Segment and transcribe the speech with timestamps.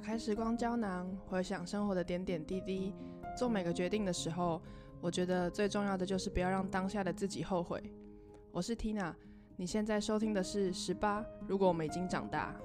[0.00, 2.94] 打开时光胶囊，回想生活的点点滴滴，
[3.36, 4.58] 做每个决定的时候，
[4.98, 7.82] 我觉得最重要的就是不要让当下的自己后悔。
[8.50, 9.12] 我是 Tina，
[9.56, 11.22] 你现在收听的是十八。
[11.46, 12.56] 如果我们已经长大。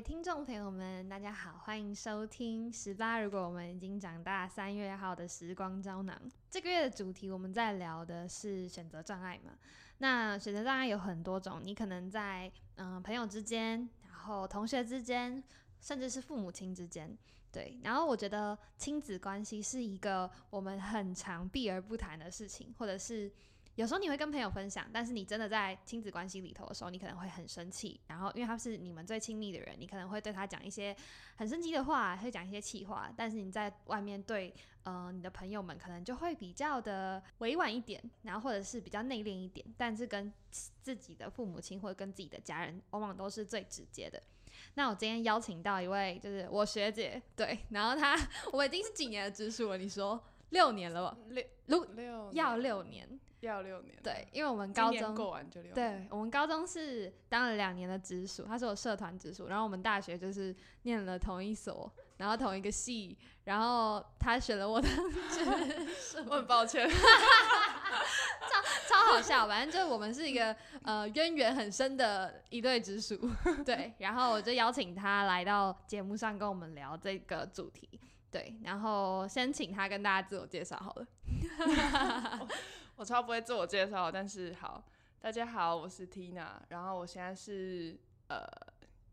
[0.00, 3.20] 听众朋友们，大家好，欢迎收听十八。
[3.20, 6.16] 如果我们已经长大，三月号的时光胶囊。
[6.48, 9.50] 这个月的主题，我们在聊的是选择障碍嘛？
[9.98, 15.42] 那选择障碍有很多种，你可能在嗯朋友之间，然后同学之间，
[15.80, 17.18] 甚至是父母亲之间，
[17.50, 17.76] 对。
[17.82, 23.32] 然后我觉得亲子关系是一个我们很常避而不谈的事情，或者是。
[23.78, 28.00] 有时候你会跟朋友分享，但是你真的在亲子关系里头的时候，你可能会很生气。
[28.08, 30.96] 然后，因为他是你们最亲密的人，你可能会对他讲一些
[31.36, 33.08] 很生气的话，会讲一些气话。
[33.16, 34.52] 但是你在外面对
[34.82, 39.64] 呃你的朋友们，可能就会比较的委婉一点，然后或者是比较内敛一点。
[39.76, 44.20] 但是跟自己的父母亲或者跟自己的家人，往往都是最直接的。
[44.74, 48.18] 那我今天邀请到一位，就是我学姐，对，然后她
[48.52, 51.16] 我已经是几年的直属了，你说六年了吧？
[51.28, 53.20] 六六六要六年。
[53.40, 64.88] 要六年，对，因为我们高中过完就六年，对我们高中是当了两年的直属，他是我社团直属，然后我们大学就是念了同一所，然后同一个系，然后他选了我的
[65.30, 65.44] 直
[65.94, 66.96] 属， 我很抱歉， 超
[68.88, 73.16] 超好笑，反正就是我们是一个呃渊源很深的一对直属，
[73.64, 77.88] 对，然后我就邀请他来到节目上跟我们聊这个主题，
[78.30, 81.06] 对，然后先请他跟大家自我介绍好了。
[82.96, 84.84] 我超不会自我介绍，但是好，
[85.20, 88.44] 大家好，我是 Tina，然后我现在是呃，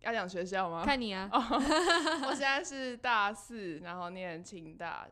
[0.02, 0.84] 要讲学校吗？
[0.84, 5.08] 看你啊， 我现在是大四，然后念清大，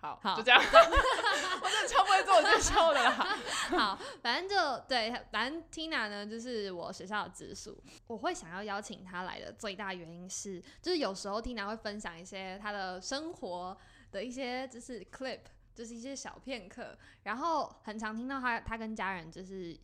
[0.00, 3.38] 好，好，就这样， 我真的超不会做我介绍的啦。
[3.76, 13.76] 好，反正就对，反正 Tina 呢，就是我学校的直属，我会想要邀请她来的最大原因是，就是有时候 Tina 会分享一些她的生活
[14.10, 15.40] 的一些就是 clip。
[15.74, 19.78] 就是一些小片刻，然后很常听到他他跟家人就是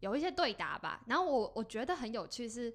[0.00, 2.74] 有一些对答吧，然后我我觉得很有趣是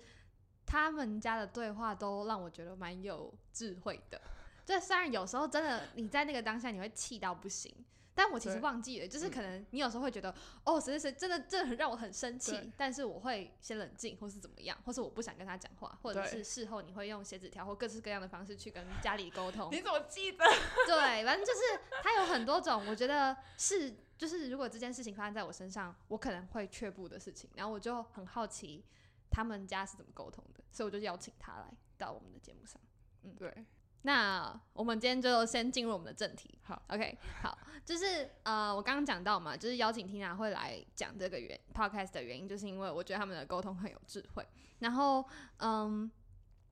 [0.65, 4.21] 他们家的对话都让我觉得蛮有智慧的，
[4.65, 7.73] 就虽然有时候真的你在那个当下你会气到不行。
[8.17, 10.33] 但我其实忘记了，就是可能你有时候会觉得，
[10.63, 19.67] 哦，谁谁谁真的真的很让我很生气，但是我会先冷静，或是怎么样，或是我不想跟他讲话，或者是事后你会用写纸条或各式各样的方式去跟家里沟通。
[19.75, 20.45] 你怎么记得？
[20.87, 21.59] 对，反正就是
[22.01, 28.81] 他有很多种，我觉得是就是如果这件事情发生在我身上，我可能会却步的事情，然后我就很好奇
[29.29, 32.81] 他们家是怎么沟通的，所以我就邀请他来到我们的节目上。
[33.23, 33.65] 嗯，对。
[34.05, 36.55] 那我们今天就先进入我们的正题。
[36.61, 44.45] 好，OK，好，就是呃，我刚刚讲到嘛，就是邀请 Tina 会来讲这个原 Podcast 的原因，就是因为我觉得他们的沟通很有智慧。
[44.77, 45.25] 然后，
[45.57, 46.09] 嗯，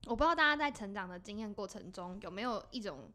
[0.05, 3.11] 我不知道大家在成长的经验过程中有没有一种，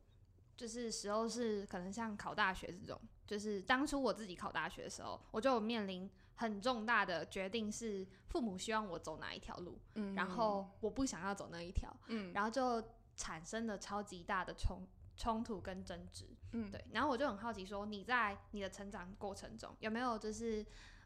[0.56, 12.82] 就是时候是可能像考大学这种，就是当初我自己考大学的时候，我就面临很重大的决定，是父母希望我走哪一条路，嗯，然后我不想要走那一条，嗯，然后就。
[13.18, 14.86] 产生了超级大的冲
[15.16, 16.82] 冲突跟争执，嗯，对。
[16.92, 20.64] 然后我就很好奇，说你在你的成长过程中有没有就是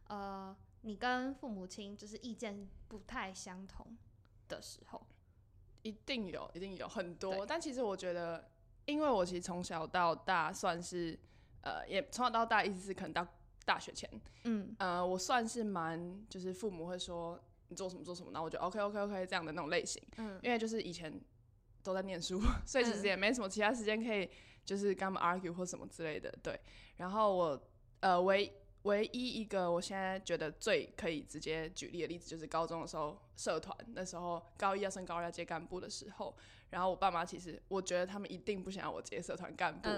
[0.09, 3.97] 呃，你跟父母亲就是意见不太相同
[4.49, 5.05] 的时候？
[5.81, 7.47] 一定有，一定有很多。
[7.47, 8.50] 但其实我觉得，
[8.84, 11.19] 因为我其实从小到大算是
[11.62, 13.27] 呃，也从小到大一直是可能到
[13.65, 14.09] 大学前，
[14.44, 21.19] 嗯呃，我算是蛮就是父母会说你做什么做什么，然后我就 OK OK OK 这样的那种类型，嗯，因为就是以前。
[21.82, 24.28] 都在念书， 所以其实也没什么其他时间可以，
[24.65, 26.32] 就是跟他们 argue 或什么之类的。
[26.43, 26.59] 对，
[26.97, 27.62] 然后我
[28.00, 36.37] 呃唯唯一一个我现在觉得最可以直接举例的例子，就是高中的时候社团，那时候高一要升高二要接干部的时候，
[36.70, 39.88] 然后我爸妈其实我觉得他们一定不想要我接社团干部，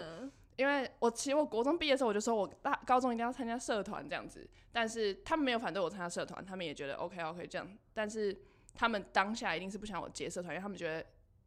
[0.56, 8.38] 因为我其实我国中毕业的时候我就说我大高中一定要参加社团这样子，但是他们没有反对我参加社团，他们也觉得 OK OK 这样，但是
[8.74, 11.04] 他们当下一定是不想我接社团，因为他们觉得。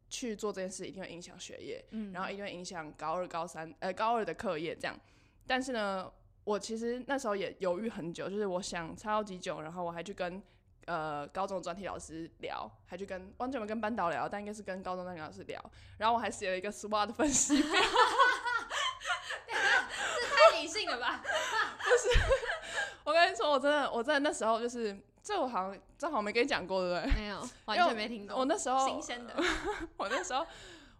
[0.08, 4.98] 去做这件事一定会影响学业，嗯，然后一定会影响高二、高三，呃，高二的课业这样。
[5.46, 6.10] 但是呢，
[6.44, 10.42] 我其实那时候也犹豫很久，就是我想超级久，然后我还去跟
[10.86, 15.62] 呃高中的专题老师聊，还去跟完全没跟班导聊，但应该是跟高中专题老师聊。
[15.98, 17.70] 然后我还写了一个 SWOT 分析表，
[19.46, 19.52] 这
[20.26, 21.22] 太理性了吧？
[21.78, 22.18] 不是，
[23.04, 24.98] 我跟你说，我真的，我真的那时候就是。
[25.28, 27.20] 这我好像正好没跟你讲过，对不对？
[27.20, 28.34] 没有， 完全没听过。
[28.34, 29.36] 我那时候新鲜的，
[29.98, 30.46] 我那时候，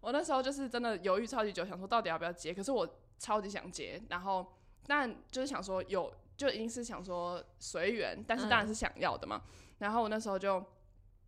[0.03, 2.53] 我那时候就是真的犹豫超级久，想说到底要不要接。
[2.53, 2.87] 可是我
[3.19, 4.47] 超级想接，然后
[4.87, 9.41] 但就是想说有就一定是想说随缘，但是当然是想要的嘛。
[9.79, 10.63] 然后我那时候就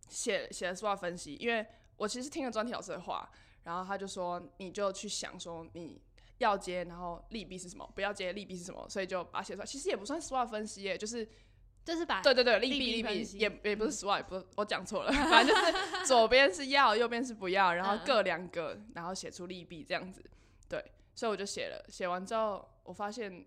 [0.07, 1.65] 写写了 SWOT 分析，因为
[1.97, 3.27] 我其实听了专题老师的话，
[3.63, 5.99] 然后他就说你就去想说你
[6.37, 9.65] 要接，然后利弊是什么，不要接利弊是什么，所以就把它写出来。
[9.65, 11.27] 其实也不算 SWOT 分析耶，就是
[11.83, 14.05] 就是把对对对利弊利弊也也不是是
[14.55, 20.23] 我讲错了， 反正就是左边是要，右边是不要，然后各两个，然后写出利弊这样子。
[20.67, 20.83] 对，
[21.15, 23.45] 所以我就写了，写完之后我发现。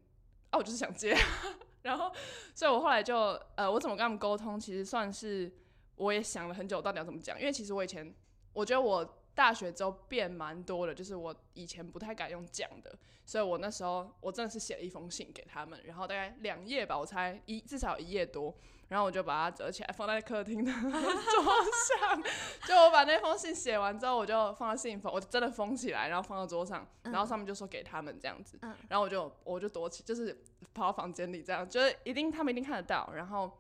[0.57, 1.13] 我就是想接，
[1.83, 2.13] 然后，
[2.55, 3.17] 所以我后来就，
[3.57, 4.61] 呃，我怎么跟他们沟通？
[4.61, 5.53] 其实算是
[5.97, 7.37] 我也想了很久，到底要怎么讲。
[7.41, 8.15] 因为其实我以前，
[8.53, 12.97] 我觉得我大学之后变蛮多的，就是我以前不太敢用讲的，
[13.27, 18.55] 所以我那时候我真的是写了一封信给他们，然后大概两页吧，我猜一至少一页多。
[18.89, 22.23] 然后我就把它折起来放在客厅的 桌上，
[22.69, 28.59] 就我把那封信写完之后，我就放在信封，我真的封起来，然后放到桌上，然后上面就说给他们这样子，
[28.89, 30.39] 然后我就我就躲起，就是
[30.75, 33.59] 跑到房间里这样，就是一定他们一定看得到，然后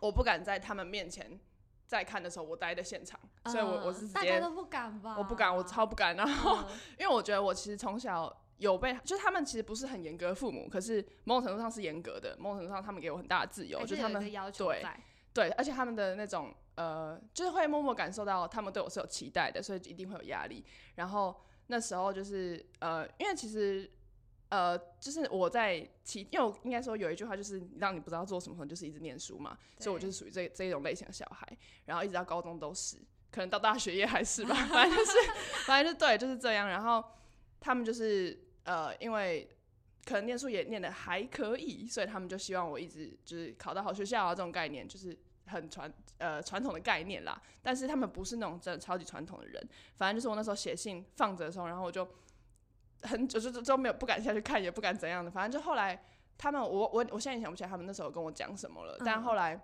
[0.00, 1.40] 我不敢在他们面前
[1.86, 5.16] 再看的时候，我待在现场，所以我我是直接大家都不敢吧？
[5.18, 6.68] 我不敢，我超不敢，然后
[6.98, 8.36] 因为我觉得我其实从小。
[8.58, 12.36] 有被，就是他们其实不是很严格的父母，可是某种程度上是严格的。
[12.38, 14.22] 某种程度上，他们给我很大的自由，就是他们
[14.56, 14.84] 对
[15.34, 20.64] 对，而且他们的那种呃，就是会默默感受到他们对我是有期待的，所以一定会有压力。
[20.94, 21.34] 然后
[21.66, 23.90] 那时候就是呃，因为其实
[24.50, 29.58] 呃，就是我在其，因为我应该说有一句话就是让你不知道做什么，就是一直念书嘛。
[29.80, 31.44] 所以我就是属于这这一种类型的小孩，
[31.86, 32.96] 然后一直到高中都是，
[33.32, 35.12] 可能到大学也还是吧， 反正就是
[35.66, 36.68] 反正就对，就是这样。
[36.68, 37.02] 然后
[37.58, 38.38] 他们就是。
[38.64, 39.50] 呃，因为
[40.04, 47.42] 可能念书也念的还可以，所以他们就希望我一直就是考到好学校啊，这种概念就是很传呃传统的概念啦。
[47.60, 52.08] 但是他们不是那种真的超级传统的人，反正就是我那时候写信放着的时候，然后我就
[53.02, 55.28] 很久就都没有不敢下去看，也不敢怎样的。
[55.28, 56.00] 反正就后来
[56.38, 58.96] 他们，我我我现在也想不起来他们那时候跟我讲什么了。
[59.04, 59.60] 但后来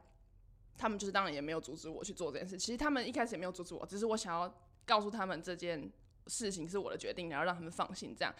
[0.79, 2.57] 他们就是当然也没有阻止我去做这件事。
[2.57, 4.55] 其实他们一开始也没有阻止我，只是我想要
[4.87, 5.93] 告诉他们这件。
[6.31, 8.15] 事情是我的决定，然后让他们放心。
[8.15, 8.35] 这样，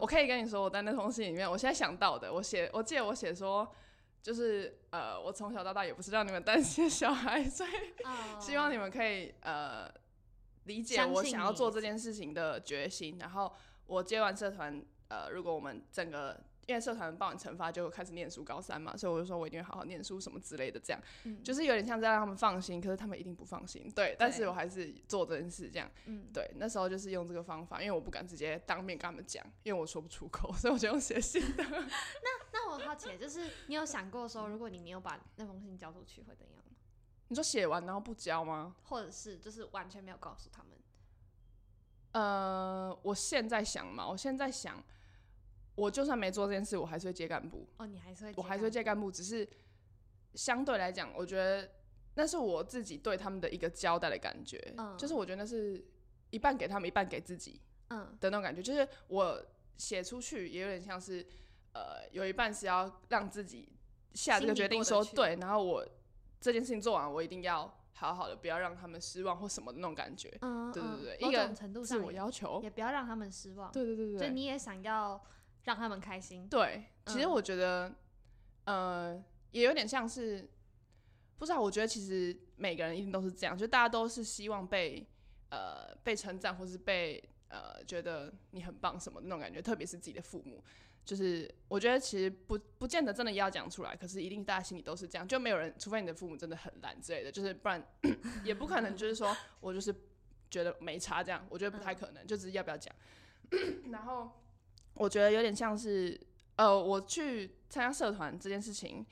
[0.00, 3.70] 我可以跟你说，我在那封信里面，我现在想到的，我写，我记得我写说，
[4.22, 7.70] 就是呃，我从小到大也不是让你们担心小孩，所以
[8.40, 9.86] 希望你们可以呃
[10.64, 13.18] 理解我想要做这件事情的决心。
[13.20, 13.52] 然后
[13.84, 16.42] 我接完社团，呃，如果我们整个。
[16.66, 21.00] 因为社团报完惩罚就开始念书，高三嘛，所以我就说我一定会好好念书什么之类的，这样，
[21.42, 31.62] 就是有点像在让他们放心，可是他们一定不放心，对，但是我还是做这件事，这样，嗯，对，那时候就是用这个方法，因为我不敢直接当面跟他们讲，因为我说不出口，所以我就用写信的。
[31.68, 36.72] 那那我好奇，就是你有想过说，如果你没有把那封信交出去会怎样吗？
[37.28, 38.76] 你说写完然后不交吗？
[38.84, 40.72] 或者是就是完全没有告诉他们？
[42.12, 44.82] 呃，我现在想嘛，我现在想。
[45.74, 47.66] 我就算没做这件事，我还是会接干部。
[47.78, 49.48] 哦，你还是会，我还是会接干部，只是
[50.34, 51.68] 相对来讲，我觉得
[52.14, 54.72] 那是我自己对他们的一个交代的感觉。
[54.76, 55.84] 嗯，就是我觉得那是
[56.30, 57.60] 一半给他们，一半给自己。
[57.88, 59.44] 嗯，的那种感觉，就是我
[59.76, 61.26] 写出去也有点像是，
[61.72, 63.68] 呃，有一半是要让自己
[64.14, 65.86] 下这个决定，说对，然后我
[66.40, 70.32] 这件事情做完，我一定要好好的，不要让他们失望或什么的那种感觉。
[70.40, 73.70] 嗯，对对对，一个程度上自我要求，也不要让他们失望。
[73.70, 75.22] 对对对对，就你也想要。
[75.64, 76.48] 让他们开心。
[76.48, 77.92] 对，其实我觉得，
[78.64, 80.48] 呃，也有点像是，
[81.38, 81.60] 不知道。
[81.60, 85.06] 我觉得其实每个人一定都是这样，就大家都是希望被
[85.50, 89.62] 呃被称赞，或是被呃觉得你很棒什么那种感觉。
[89.62, 90.62] 特别是自己的父母，
[91.04, 95.26] 就是我觉得其实不不见得真的要讲出来，可是一定大家心里都是这样。
[95.26, 97.82] 就没有人，除非你的父母真的很懒之类的，就是不然
[98.44, 99.94] 也不可能就是说我就是
[100.50, 101.46] 觉得没差这样。
[101.48, 102.94] 我觉得不太可能，就只是要不要讲，
[103.90, 104.30] 然后。
[104.94, 106.18] 我觉得有点像是，
[106.56, 109.04] 呃，我去参加社团这件事情，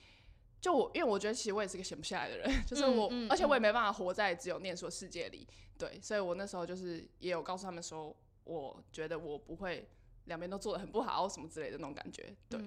[0.60, 5.46] 就我，因为我觉得其实我也是个闲不下来的人， 就是我，而且我也没办法活在只有念书的世界里，
[5.76, 9.88] 对，所以我那时候就是也有告诉他们说，我觉得我不会
[10.26, 12.60] 两边都做的很不好什么之类的那种感觉，对，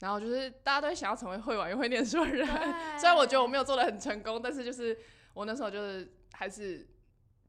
[0.00, 2.46] 然后就是大家都想要成为会玩又会念书的人，
[2.98, 4.98] 虽然我觉得我没有做的很成功，但是就是
[5.34, 6.88] 我那时候就是还是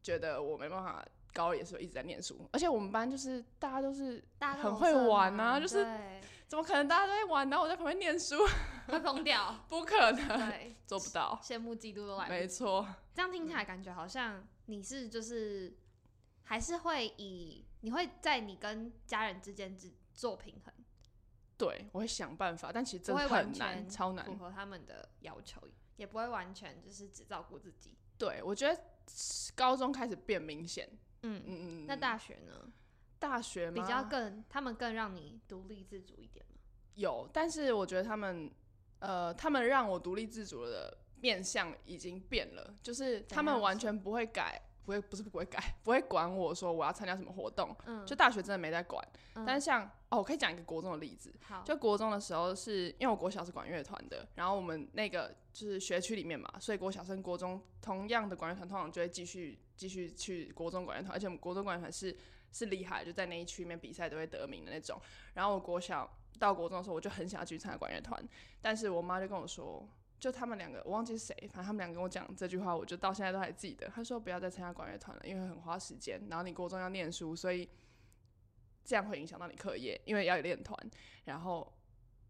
[0.03, 1.05] 觉得我没办法。
[1.37, 5.85] 高二也是一直在念书，而且我们班就是大家都是很会玩啊，就是
[6.47, 8.37] 怎么可能大家都在玩，然后我在旁边念书，
[8.87, 9.63] 会疯掉？
[9.69, 12.27] 不可能，做不到，羡慕嫉妒都来。
[12.27, 15.77] 没错，这样听起来感觉好像你是就是
[16.45, 20.73] 还是会以你会在你跟家人之间只做平衡。
[21.55, 25.61] 对，我会想办法，但其实真的很难，超难符合他们的要求，
[25.97, 27.95] 也不会完全就是只照顾自己。
[28.17, 28.81] 对，我觉得
[29.53, 30.89] 高中开始变明显。
[31.23, 32.71] 嗯嗯嗯，那大学呢？
[33.19, 36.59] 大学比较更，他们更让你独立自主一点吗？
[36.95, 38.51] 有，但是我觉得他们
[38.99, 44.61] 呃，他们让我独立自主的面相已经变了，就是他们完全不会改。
[44.87, 47.75] 不会，不是不会改，不会管我说我要参加什么活动。
[47.85, 49.05] 嗯，就大学真的没在管。
[49.35, 51.29] 嗯，但是像哦，我可以讲一个国中的例子。
[51.41, 62.17] 好，就国中的时候，是因为我国小是管乐团的，然后我们那个就是学区里面嘛，所以国小升国中同样的管乐团通常就会继续继续去国中管乐团，而且我们国中管乐团是
[62.53, 64.97] 是厉害，就在那一区里面比赛都会得名的那种。
[65.33, 68.25] 然后我国小到国中的时候，我就很想要去参加管乐团，
[68.61, 69.85] 但是我妈就跟我说。
[70.19, 73.87] 就他们两个，我忘记是谁，反正他们两个跟我讲这句话，我就到现在都还记得。
[73.87, 77.69] 他说不要再参加管乐团了，因为很花时间，然后你国中要念书，所以
[78.83, 80.77] 这样会影响到你课业，因为要有练团。
[81.25, 81.71] 然后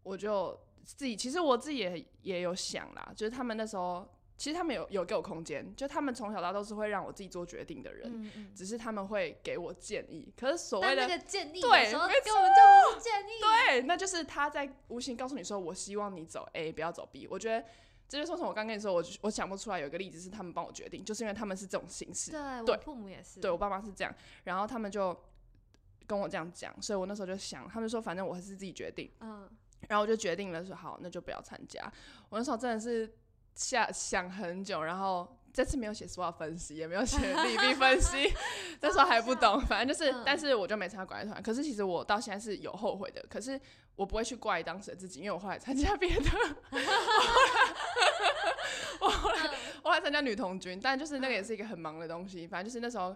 [0.02, 4.06] 我就自己，其实我自己也也有想啦，就是他们那时候，
[4.38, 10.32] 其实他们有有给我空间，就他们从小到大都是会让我自己做决定的人，只是他们会给我建议。
[10.34, 17.26] 可是所谓的建议，对，没错，就是建议，对，那就是他在无形告诉你说，我希望你走 A，不要走 B。
[17.28, 17.66] 我觉得。
[18.10, 22.30] 这就是为什么我刚跟你说，我我想不出来有一个例子是他们帮我决定，就是因为他们是这种形式。
[22.30, 23.38] 对，我父母也是。
[23.38, 24.10] 对我爸妈是这样，
[24.44, 25.14] 然后他们就
[26.06, 29.10] 跟我这样讲，所以我那时候就想，他们说反正我还是自己决定。
[29.20, 29.46] 嗯。
[29.88, 31.84] 然后我就决定了说好，那就不要参加。
[32.30, 33.14] 我那时候真的是
[33.58, 38.32] 下想很久，然后这次没有写 SWOT 分析，也没有写利弊分析，
[38.80, 41.42] 那时候还不懂，反正就是，但是我就没参加管乐团。
[41.42, 43.60] 可是其实我到现在是有后悔的，可是
[43.96, 46.22] 我不会去怪当时的自己，因为我后来参加别的。
[49.00, 49.50] 我后来
[49.82, 52.46] 我后来参加女童军，但就是那个也是一个很忙的东西。
[52.46, 53.14] 反正就是那时候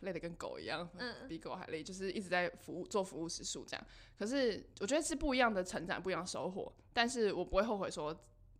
[0.00, 0.88] 累得跟狗一样，
[1.28, 3.86] 比狗还累，就是一直在服务做服务时数这样。
[4.18, 6.72] 可是我觉得是不一样的成长，不一样的收获。
[6.94, 8.16] 但是我不会后悔说，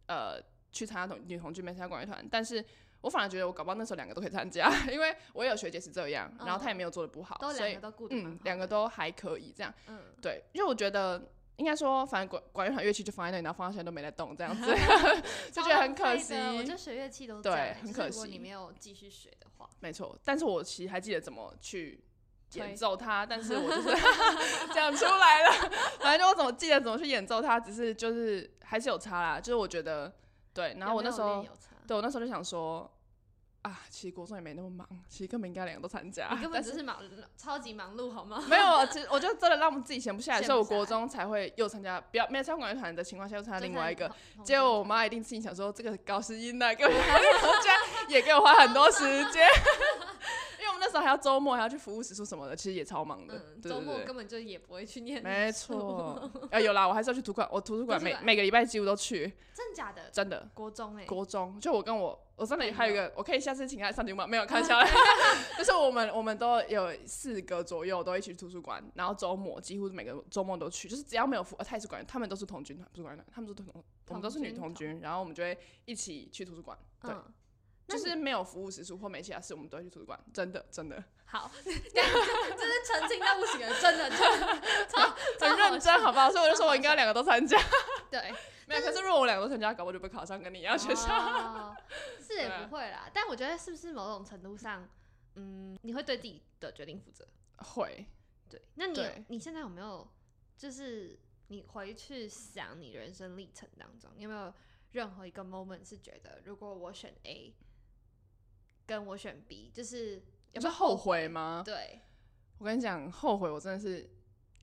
[0.06, 0.38] 呃，
[0.72, 2.26] 去参加同女同志没参加管乐团。
[2.30, 2.64] 但是
[3.02, 7.78] 我反而觉得我搞不好那时候两个都可以参加， 因为我也有学姐是这样，然后她也没有做的不好，所以
[8.10, 9.72] 嗯，两个都还可以这样。
[9.86, 11.30] 嗯，对，因为我觉得。
[11.56, 14.66] 应该说，反正管管乐团乐器就放在那里，然后放到现在都没在动，这样子
[15.52, 16.34] 就觉得很可惜。
[16.34, 18.16] 我就学乐器都对，很可惜。
[18.16, 20.18] 如果你没有继续学的话，没错。
[20.24, 22.02] 但是我其实还记得怎么去
[22.54, 23.90] 演奏它，但是我就是
[24.74, 25.70] 讲出来了。
[26.00, 29.38] 反正就我怎么记得怎么去演奏它，只是就是还是有差啦。
[29.38, 30.12] 就是我觉的
[30.54, 31.44] 对，然后我那时候
[31.86, 32.90] 对我那时候就想说。
[33.62, 36.26] 啊，其实国中也没那么忙，其实根本应该两个都参加。
[36.32, 36.98] 你根本就是忙，
[37.36, 38.42] 超级忙碌，好吗？
[38.48, 44.12] 没有，其实我就真的让我们自己闲不下来，所以我国中才会又参加，不要没有参加管乐团的情况下又参加另外一个。
[44.42, 47.78] 结果我妈一定心想说，这个搞声音的， 给我居然
[48.08, 49.46] 也给我花很多时间。
[50.78, 53.56] 那时候还要周末还要去服务时数什么的，其实也超忙的。
[53.62, 55.22] 周末根本就也不会去念。
[55.22, 59.32] 没错， 啊有啦，我还是要去图书馆，我图书馆每每个礼拜几乎都去。
[59.54, 60.10] 真假的？
[60.10, 60.48] 真的。
[60.54, 61.04] 国中哎。
[61.04, 64.26] 国中就我跟我我真的还有一个，我可以下次请他上节目吗？
[64.26, 64.78] 没有 开玩笑，
[65.56, 73.66] 就是我们我们都有四个左右都一起去图书馆，然后周末几乎每个周末都去，就是只要没有服，他也是管，他们都是童军团，不是管团，他们都同，
[74.08, 77.14] 我们都是女童军，然后我们就会一起去图书馆，对。
[77.88, 80.18] 就是没有服务时数或没其他事，我们都会去图书馆。
[80.32, 81.02] 真的，真的。
[81.24, 86.30] 好， 这是澄清到不行了，真的，真的，很认真，好不好？
[86.30, 87.58] 所以我就说我应该两个都参加。
[88.10, 88.32] 对，
[88.68, 88.80] 没有。
[88.82, 91.74] 可是如果我两个都参加，搞不好就被考上跟你一样学校。
[92.20, 94.86] 是也不会啦，但我觉得是不是某种程度上，
[95.36, 97.26] 嗯，你会对自己的决定负责？
[97.58, 98.06] 会。
[98.48, 98.60] 对。
[98.74, 100.06] 那你你现在有没有，
[100.58, 104.52] 就是你回去想你人生历程当中，有没有
[104.92, 107.54] 任何一个 moment 是觉得，如果我选 A？
[108.86, 110.22] 跟我选 B，就是
[110.52, 111.62] 有是后悔吗？
[111.64, 112.00] 对，
[112.58, 114.08] 我跟你讲，后悔我真的是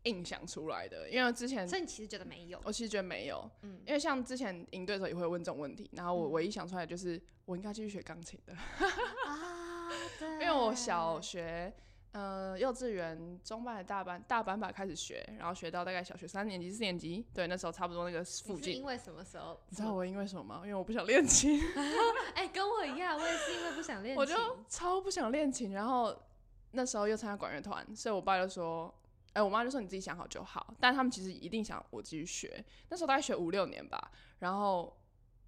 [0.03, 8.53] 硬想出来的，因为之前，所以你其实觉得没有，我其实觉得没有，嗯，因为像之前赢对手也会问这种问题，然后我唯一想出来就是我应该继续学钢琴的，
[9.27, 11.73] 啊，对，因为我小学。
[12.12, 18.78] 呃，幼稚园中班的大班大班吧开始学，然后学到大概小学三年级四年级，对，那时候差不多那个附近。
[18.78, 19.60] 因为什么时候？
[19.70, 20.62] 你知道我因为什么吗？
[20.63, 21.62] 因为我不想练琴。
[22.34, 24.20] 哎，跟我一样，我也是因为不想练琴。
[24.20, 24.36] 我就
[24.68, 26.20] 超不想练琴，然后
[26.72, 28.92] 那时候又参加管乐团，所以我爸就说，
[29.34, 30.74] 哎，我妈就说你自己想好就好。
[30.80, 32.66] 但他们其实一定想我继续学。
[32.89, 34.98] 那时候大概学五六年吧，然后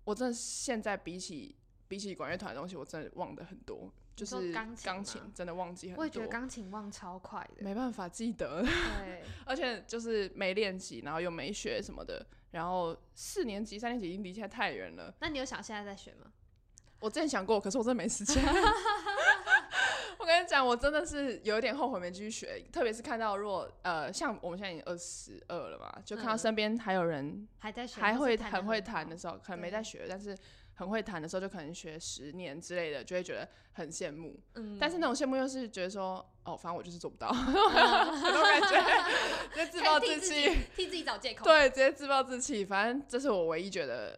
[0.04, 1.56] 我真的现在比起
[1.88, 3.92] 比起管乐团的东西，我真的忘的很多。
[4.16, 8.62] 就是钢琴真的忘记很多，我也觉得钢琴忘超快的，没办法记得。
[8.64, 15.14] 对， 而且就是没练习，然后又没学什么的，然后四年级、三年级已经离现在太远了。
[15.20, 16.32] 那你有想现在在学吗？
[17.00, 18.44] 我之前想过，可是我真的没时间。
[20.20, 30.38] 我跟你讲，我真的是有一点后悔没继续学，特别是看到如果呃，像我们现在已经二十二了嘛，就看到身边还有人还在学，还会很会弹的时候，可能没在学，但是
[30.74, 34.40] 很会弹的时候，就可能学十年之类的，就会觉得很羡慕。
[34.56, 41.44] 嗯，但是那种羡慕又是觉得说，哦，反正我就是做不到， 那种感觉，直接自暴自弃，替自己找借口。
[41.44, 42.66] 对，直接自暴自弃。
[42.66, 44.18] 反正这是我唯一觉得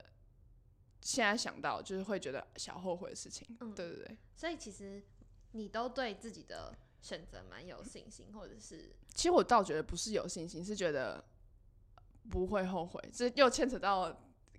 [1.01, 3.47] 现在想到就是会觉得小后悔的事情。
[3.59, 4.17] 嗯，对对对。
[4.35, 5.03] 所以其实。
[5.55, 8.91] 你都对自己的选择蛮有信心，或者是？
[9.13, 11.23] 其实我倒觉得不是有信心，是觉得
[12.27, 12.99] 不会后悔。
[13.13, 14.11] 这又牵扯到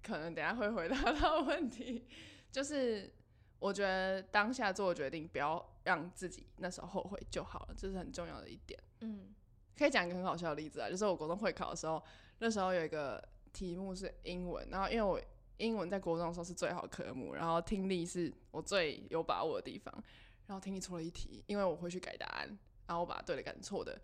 [0.04, 2.06] 可能等下会回答到问题，
[2.52, 3.10] 就是
[3.58, 8.78] 我觉得当下做决定，不要让自己那时候后悔就好了，这是很重要的一点。
[9.00, 9.34] 嗯，
[9.76, 12.02] 可以讲一个很好笑的例子啊，就是我国中会考的时候，
[12.38, 15.20] 那时候有一个题目是英文，然后因为我
[15.56, 19.92] 英文在国中的时候是最好科目，然后听力是我最有把握的地方。
[20.46, 22.46] 然后听力错了一题，因为我会去改答案，
[22.86, 23.98] 然后我把对的改成错的。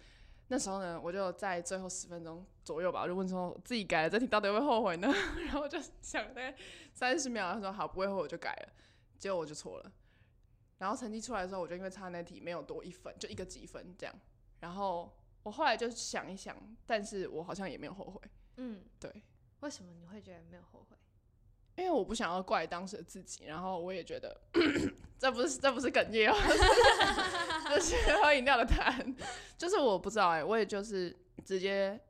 [0.53, 5.07] 那时候呢，我就在最后十分钟左右吧，我就问说自己改了这题到底会后悔呢？
[5.47, 6.53] 然后我就想大概
[6.93, 8.73] 三十秒，他说好不会后悔就改了，
[9.17, 9.93] 结果我就错了。
[10.79, 14.15] 然后成绩出来的时候，我就因为差那题没有多一分，就一个几分这样。
[14.59, 18.21] 然后我后来就想一想，但是我好像也没有后悔。
[18.57, 19.23] 嗯，对。
[19.61, 20.97] 为什么你会觉得没有后悔？
[21.77, 24.41] 因为我不想要怪当时的自己，然后我也觉得
[25.21, 26.35] 这不是这不是哽咽哦，
[27.69, 29.15] 这是喝饮料的痰，
[29.59, 32.01] 就是我不知道哎，我也就是直接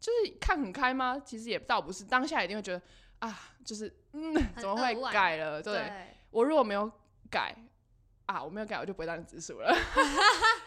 [0.00, 1.20] 就是看很开吗？
[1.22, 2.80] 其实也倒不是，当下一定会觉得
[3.18, 5.62] 啊，就是嗯，怎么会改了？
[5.62, 6.90] 对我如果没有
[7.30, 7.54] 改
[8.24, 9.76] 啊，我没有改，我就不会当直属了。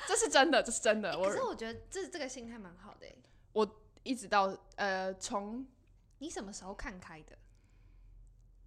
[0.08, 1.18] 这是真的，这是真的。
[1.18, 3.08] 可是我觉得这这个心态蛮好的。
[3.54, 5.66] 我一直到呃，从
[6.20, 7.36] 你什么时候看开的？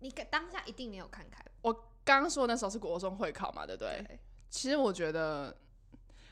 [0.00, 1.40] 你当下一定没有看开。
[1.62, 4.18] 我刚刚说那时候是国中会考嘛，对不对？
[4.50, 5.56] 其实我觉得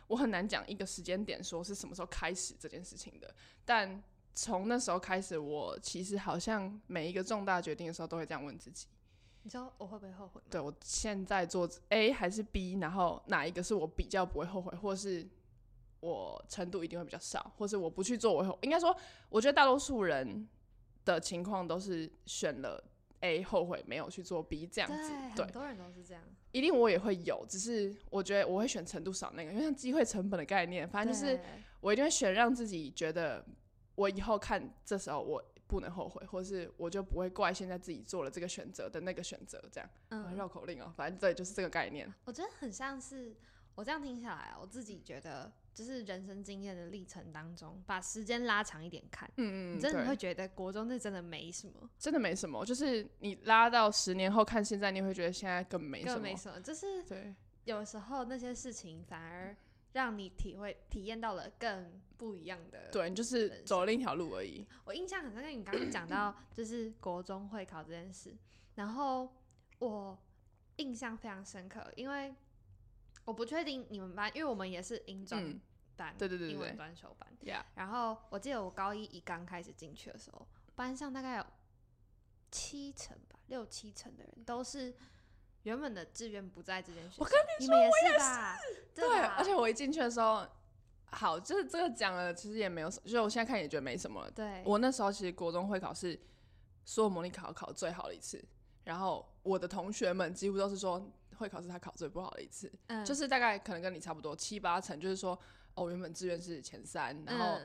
[0.08, 3.32] 我很难讲一个时间点，说是什么时候开始这件事情的。
[3.64, 4.02] 但
[4.34, 8.86] 从那时候开始，我其实好像每一个重大决定的时候，都会这样问自己：
[9.42, 10.40] 你知道我会不会后悔？
[10.50, 15.28] 对我现在做 A 还是 B，然后哪一个是我比较不会后悔，或是
[16.00, 18.96] 我程度一定会比较少，或是我不去做，我应该说，
[19.28, 20.48] 我觉得大多数人
[21.04, 22.82] 的情况都是选了。
[23.20, 26.22] A 后悔没有去做 B 这样子，对，很多人都是这样。
[26.52, 31.38] 一定我也会有，只是我觉得我会选程度少那个，因为像机会成本的概念，反正就是
[31.80, 33.44] 我一定会选让自己觉得
[33.94, 39.88] 我以后看这时候我不能后悔，或是我就不会怪现在自己做了这个选择的那个选择，这样。
[40.08, 42.12] 嗯，绕口令哦，反正对，就是这个概念。
[42.24, 43.36] 我觉得很像是
[43.74, 45.52] 我这样听下来，我自己觉得。
[45.80, 52.62] 就是人生经验的历程当中，把时间拉长一点看，嗯嗯，你真的会觉得国中那真的没什么，真的没什么。
[52.66, 56.60] 就是你拉到十年后看现在，你会觉得现在更没什么，更没什么。
[56.60, 59.56] 就是对，有时候那些事情反而
[59.94, 62.90] 让你体会、体验到了更不一样的。
[62.92, 64.66] 对，就是走了另一条路而已。
[64.84, 68.36] 我印象很深刻，你刚刚讲到 就是国中会考这件事，
[68.74, 69.26] 然后
[69.78, 70.18] 我
[70.76, 72.34] 印象非常深刻，因为
[73.24, 75.58] 我不确定你们班，因为我们也是英专。
[76.16, 77.28] 对对对，英文专修班。
[77.74, 81.46] 然后我记得我高一一刚开始进去的时候，班上大概有
[82.50, 84.94] 七成吧，六七成的人都是
[85.62, 87.16] 原本的志愿不在这间学校。
[87.18, 88.84] 我跟你说，我也是。
[88.94, 90.46] 对，而且我一进去的时候，
[91.06, 94.30] 好，就是这个讲了，其实也没有就是我现在看也觉得没什么。
[94.32, 96.20] 对，我那时候其实国中会考是
[96.84, 98.44] 所有模拟考考最好的一次，
[98.84, 105.38] 然后我的同学们几乎都是说会考是他考最不好的一次，嗯，就是大概可能跟你差不多七八成，就是说。
[105.80, 107.58] 哦，原本志愿是前三，然后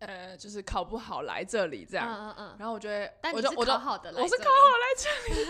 [0.00, 5.48] 呃，就是考不好来这里这样，嗯嗯嗯，然后我觉得，我就我就好的，我是考好来这里，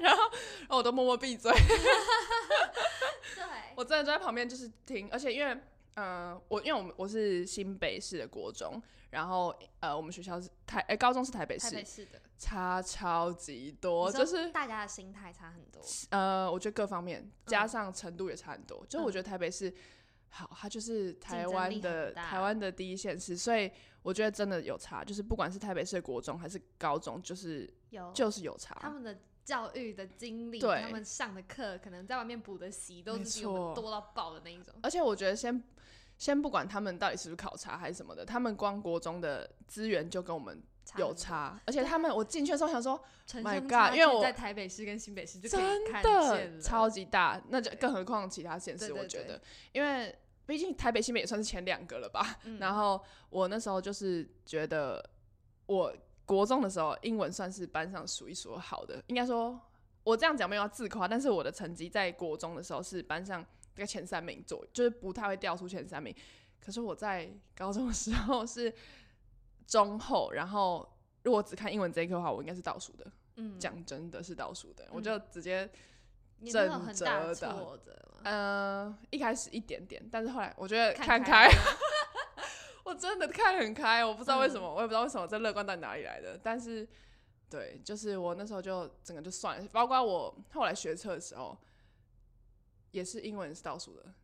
[0.00, 0.22] 然后
[0.60, 1.52] 然后我都默默闭嘴，
[3.34, 3.44] 对，
[3.76, 5.60] 我真的在旁边就是听，而且因为
[5.96, 19.74] 嗯，我因为我们我是新北市的国中，然后呃，我们学校是台哎高中是台北市，台北市的差超级多，就是大家的心态差很多，呃，我觉得各方面加上程度也差很多，就我觉得台北市。
[20.36, 23.70] 好，它就是台湾的台湾的第一县市，所以
[24.02, 28.76] 我觉得真的有差，就是不管是台北市的国中还是高中，就是有就是有差。
[28.80, 34.74] 他们的教育的经历，他们上的课，可能在外面补的习都是比我们多到爆的那一种。
[34.82, 35.62] 而且我觉得先
[36.18, 40.60] 先不管他们到底是不是考察还是什么的，他们光国中的资源就跟我们
[40.96, 41.60] 有差。
[41.64, 43.00] 而且他们我进去的时候想说
[43.34, 50.12] ，My God，因为我在台北市跟新北市就可以看见超级大，那就更何况其他县市，我觉得，因为。
[50.46, 52.38] 毕竟台北、新北也算是前两个了吧。
[52.58, 55.04] 然后我那时候就是觉得，
[55.66, 59.02] 我国中的时候英文算是班上数一数好的。
[59.06, 59.60] 应该说，
[60.02, 66.14] 我这样讲没有要自夸，但是我的成绩在国中的时候是班上概前三名左右，就是不太会掉出前三名。
[66.60, 68.72] 可是我在高中的时候是
[69.66, 70.88] 中后，然后
[71.22, 73.06] 如果只看英文这一科的话，我应该是倒数的。
[73.36, 75.68] 嗯，讲真的是倒数的，我就直接
[76.44, 78.00] 正折的。
[78.24, 81.46] 嗯，一开始一点点，但是后来我觉得看开，
[82.82, 86.40] 我真的看很开，我不知道为什么，我也不知道为什么这乐观到哪里来的。
[86.42, 86.88] 但是，
[87.50, 91.54] 对，就是我那时候就整个就算了，包括我后来学车的时候，
[92.92, 94.14] 也是英文是倒数的，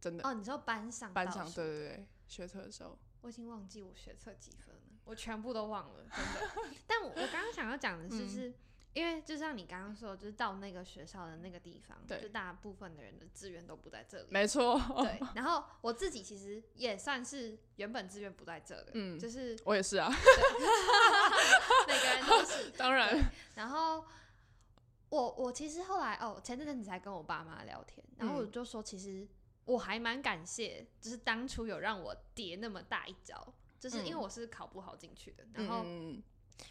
[0.00, 0.28] 真的。
[0.28, 6.74] 哦，你知道班上班上对对对，学车的时候，我已经忘记我学车几分了，我全部都忘了，真的。
[6.88, 8.52] 但我刚刚想要讲的是是。
[8.92, 14.26] 因为就像你刚刚说，就是到那个学校的那个地方，就大部分的人的资源都不在这里。
[14.30, 14.80] 没错。
[15.02, 15.20] 对。
[15.36, 20.10] 然后我自己其实也算是原本资源不在这的，嗯，就是我也是啊。
[21.86, 22.70] 每个人都是。
[22.76, 23.30] 当然。
[23.54, 24.04] 然后
[25.08, 29.24] 我我其实后来哦，前阵子才跟我爸妈聊天，然后我就说，其实
[29.66, 35.84] 我还蛮感谢，就是当初有让我跌那么大一跤，就是因为我是考不好进去的，然后。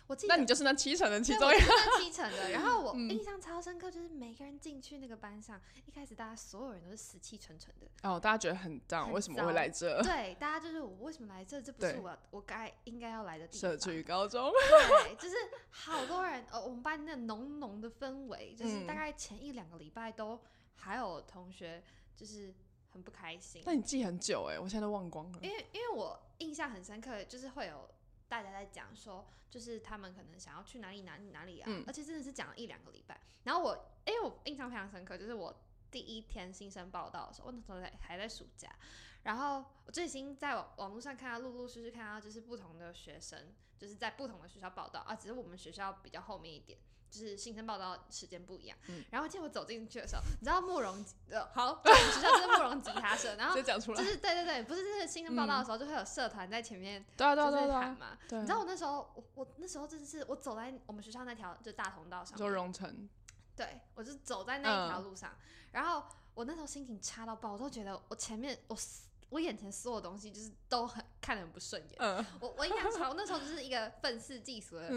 [0.07, 1.65] 我记得，那你就是那七成的其中一个。
[1.99, 2.49] 七成的。
[2.51, 7.87] 然后我印象超深刻，就是每个人进去那个班上，一开始大家所有人都是死气沉沉的。
[8.03, 10.01] 哦，大家觉得很脏，为什么会来这？
[10.03, 11.61] 对，大家就是我为什么来这？
[11.61, 13.71] 这不是我我该应该要来的地方。
[13.71, 14.51] 社区高中。
[14.51, 15.35] 对，就是
[15.69, 16.45] 好多人。
[16.51, 20.39] 呃，我们班那浓浓的氛围，就是大概前一两个礼拜都
[20.75, 21.83] 还有同学
[22.15, 22.53] 就是
[22.91, 23.61] 很不开心。
[23.65, 25.39] 那你记很久哎，我现在都忘光了。
[25.41, 27.89] 因为因为我印象很深刻，就是会有。
[28.29, 33.19] 大家在讲说，就是他们可能想要去哪里哪里哪里啊，而且真的是讲了一两个礼拜。
[33.43, 35.53] 然后我，哎，我印象非常深刻，就是我
[35.89, 38.69] 第一天新生报道的时候，我那时候在还在暑假，
[39.23, 46.77] 然后我最近在网网络上看到陆陆续续看到，就是不同的学生，就是在不同的学校报道啊，只是我们学校比较后面一点。
[47.09, 48.77] 就是新生报道时间不一样，
[49.09, 63.09] 然后记得我走进去的时候，你知道慕容呃好， 我们学校就是慕容吉他社，然后就是对对对，不是就是新生报道的时候就会有社团在前面对啊对啊对啊喊嘛，你知道我那时候我我那时候真的是我走在我们学校那条就大通道上，就荣城，
[63.55, 65.33] 对我就走在那一条路上，
[65.71, 66.03] 然后
[66.33, 68.77] 我那时候心情差到爆，我都觉得我前面我
[69.29, 74.87] 我眼前所有东西就是都很看得很不顺眼，嗯，我我印象超，我那时候就是一个愤世嫉俗的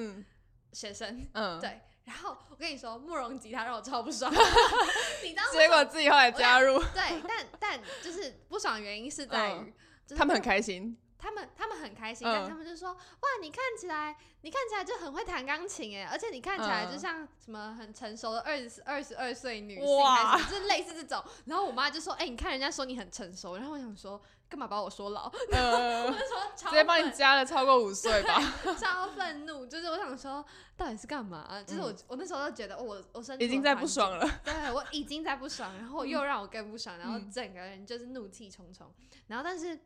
[0.72, 1.80] 学生，嗯，对。
[2.04, 4.28] 然后我跟你说，慕容吉他让我超不爽，
[5.22, 5.42] 你知道？
[5.52, 6.78] 结果自己后来加入。
[6.78, 9.72] 对，但但就是不爽的原因是在于，
[10.16, 10.96] 他们很开心。
[11.22, 24.20] 他们他们很开心，但他们就说：“哇，你看起来，你看起来就很会弹钢琴哎，而且你看起来就像什么很成熟的二十二十二岁女性，还是就类似这种。”然后我妈就说：“哎，你看人家说你很成熟。”然后我想说。
[24.52, 25.32] 干嘛把我说老？
[25.32, 28.38] 我就说直接帮你加了超过五岁吧。
[28.78, 30.44] 超愤怒，就是我想说，
[30.76, 31.64] 到底是干嘛？
[31.66, 34.28] 就是我我那时候就觉得，我我身体已经在不爽了。
[34.44, 38.92] 对，我已经在不爽，然后又让我更不爽，然后整个人就是怒气冲冲。
[39.28, 39.80] 然后，但是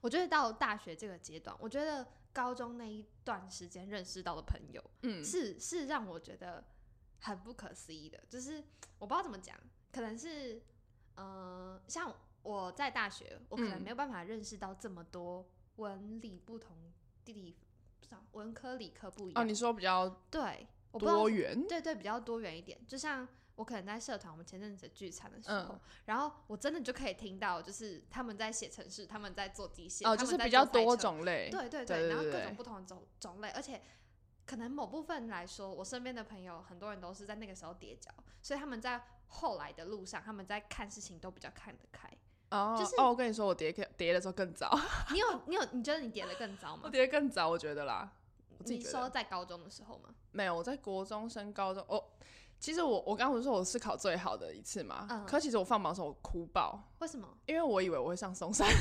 [0.00, 6.64] 我觉得到大学这个阶段，我觉得高中那一段时间认识到的朋友，嗯，是是让我觉得
[7.20, 8.18] 很不可思议的。
[8.28, 8.62] 就是
[8.98, 9.56] 我不知道怎么讲，
[9.92, 10.62] 可能是
[11.16, 12.14] 呃，像。
[12.42, 16.74] 我在大学，我可能没有办法认识到这么多文理不同
[17.22, 17.58] 地理，
[18.00, 19.42] 不知道文科理科不一样。
[19.42, 20.66] 哦，你说比较对，
[20.98, 22.78] 多元，对对，比较多元一点。
[22.86, 23.26] 就像
[23.56, 33.82] 我可能在社团，我们前阵子聚餐的时候，然后我真的就可以听到，就是他们在写程式，他们在做机械，哦，就是比较多种类，对对对，然后各种不同的种种类，而且
[34.46, 42.08] 可能某部分来说，我身边的朋友很多人都是在那个时候跌跤，所以他们在后来的路上，他们在看事情都比较看得开。
[42.50, 44.76] 哦，就是哦，我跟你说，我叠叠的时候更早。
[45.12, 46.82] 你有你有你觉得你叠的更早 吗？
[46.84, 48.10] 我叠的更早，我觉得啦。
[48.64, 50.10] 你说在高中的时候吗？
[50.32, 51.84] 没有，我在国中升高中。
[51.88, 52.02] 哦，
[52.58, 55.06] 其实我我刚不是说我是考最好的一次嘛。
[55.10, 55.24] 嗯。
[55.26, 56.82] 可其实我放榜的时候我哭爆。
[56.98, 57.28] 为什么？
[57.46, 58.66] 因为我以为我会上松山。
[58.68, 58.78] 没有，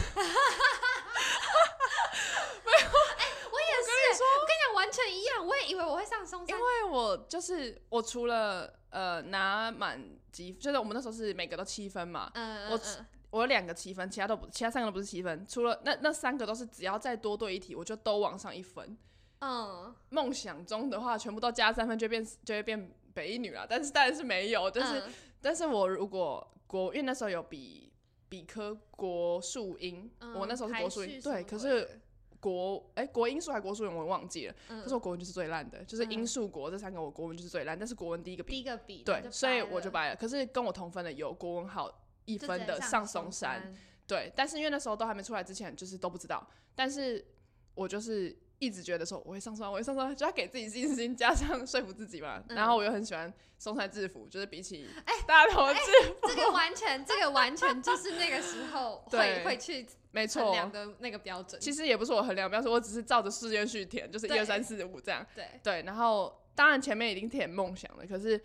[3.18, 4.22] 哎，我也是。
[4.22, 5.46] 我跟你讲，完全一样。
[5.46, 12.30] 我也以为我会上松山，因为我就是我除了呃拿满积，就是我们那时候是每个都七分嘛。
[12.34, 13.06] 嗯嗯嗯。
[13.32, 15.46] 我有两个七分，其他都不，其他三个都不是七分。
[15.48, 18.98] 除了那那三个都是，只要再多对一题，我就都往上一分。
[19.40, 23.66] 嗯，梦想中的话，全部都加三分，就变就会变北一女了。
[23.70, 25.04] 但是当然是没有，但是
[25.42, 27.92] 但是我如果国，因为那时候有比
[28.28, 32.02] 比科国数英，我那时候是国数英，对，可是
[32.40, 34.56] 国哎国英数还国数英我忘记了。
[34.68, 40.16] 可是我国文就是最烂的，就是英数国这三个我国文就是最烂，但是国文第一个比，第一个比，对，所以我就掰了。
[40.16, 42.06] 可是跟我同分的有国文好。
[42.26, 43.76] 一分的上松山，
[44.06, 46.48] 对，但是因为那时候都还没出来之前，就是都不知道。
[46.76, 47.26] 但是
[47.74, 52.44] 我就是一直觉得说我会上山，我会上山，就要给自己信心，加上说服自己嘛。
[52.50, 61.60] 然后我又很喜欢松山制服，就是比起哎大头制服，这个完全，这个完全就是那个时候会会去没错量的那个标准。
[61.62, 65.26] 其实也不是我衡量标准，我只是照着试验去填，就是一二三四五这样。
[65.34, 68.42] 对对，然后当然前面已经填梦想了，可是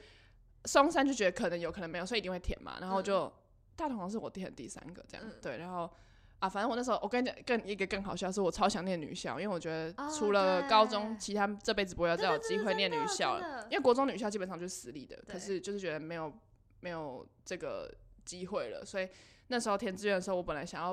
[0.66, 2.78] 松山就觉得可能有可能没有，所以一定会填嘛。
[2.80, 3.32] 然后就
[3.74, 5.90] 大同是我填第三个这样，对，然后。
[6.44, 13.66] 啊，反正我那时候，我跟你讲，更一个更好笑是，我超想念女校，因为我觉得除了高中，其他这辈子不会再有机会念女校了。
[13.70, 16.30] 因为国中女校基本上就是私立的，可是就是觉得没有
[16.80, 17.90] 没有这个
[18.26, 19.08] 机会了，所以
[19.46, 20.92] 那时候填志愿的时候，我本来想要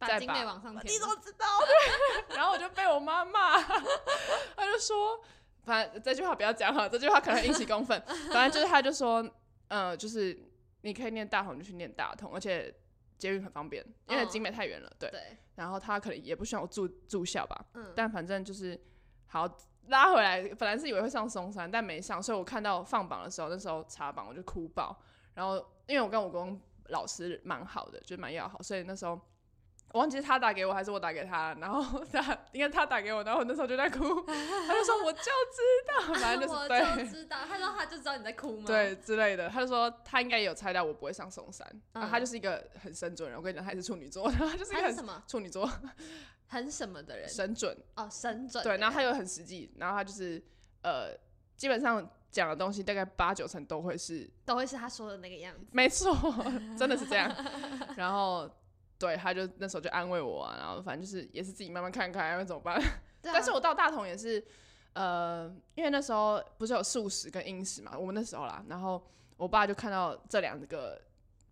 [0.00, 1.46] 再把往上填，你怎么知道？
[2.34, 5.20] 然后我就被我妈骂， 她就说，
[5.62, 8.02] 反正这句话不要讲哈，这句话可能引起公愤。
[8.34, 9.24] 反正就是她就说，
[9.68, 10.36] 呃，就是
[10.80, 12.74] 你可以念大同就去念大同，而且。
[13.20, 15.10] 捷运很方便，因为景美太远了，对。
[15.54, 17.92] 然后他可能也不需要我住住校吧，嗯。
[17.94, 18.80] 但反正就是
[19.26, 19.46] 好
[19.88, 24.98] 拉回来，本来是以为会上松山，但没上，所以我看到放榜的时候，那时候查榜我就哭爆。
[25.34, 25.56] 然后
[25.86, 29.20] 因为我跟我公老师蛮好的，就蛮要好，所以那时候。
[29.92, 38.64] 我忘记是他打给我还是我打给他，然后他应该他打给我，然后我那时候就在哭，他就说我就知道，反正就是对，知道，他说他就知道你在哭吗？
[38.68, 45.22] 对之类的，他就说他应该有猜到我不会上松山，然后他就是一个很神准人，我跟你讲他是处女座，他就是一个什么？
[45.26, 45.68] 处女座，
[46.46, 50.40] 很什么的人，神准哦，神准，对，然后他又很实际，然后他就是
[50.82, 51.16] 呃，
[51.56, 56.16] 基本上讲的东西大概八九成都会是都会是他说的那个样子，没错，
[56.78, 57.28] 真的是这样，
[57.96, 58.48] 然后。
[59.00, 62.78] 对，他就那时候就安慰我啊，然后反正就是也是自己慢慢看看，要怎么办。
[63.22, 64.44] 但是我到大同也是，
[64.92, 69.02] 呃，因为那时候不是有素食跟英食嘛，我们那时候啦，然后
[69.38, 71.00] 我爸就看到这两个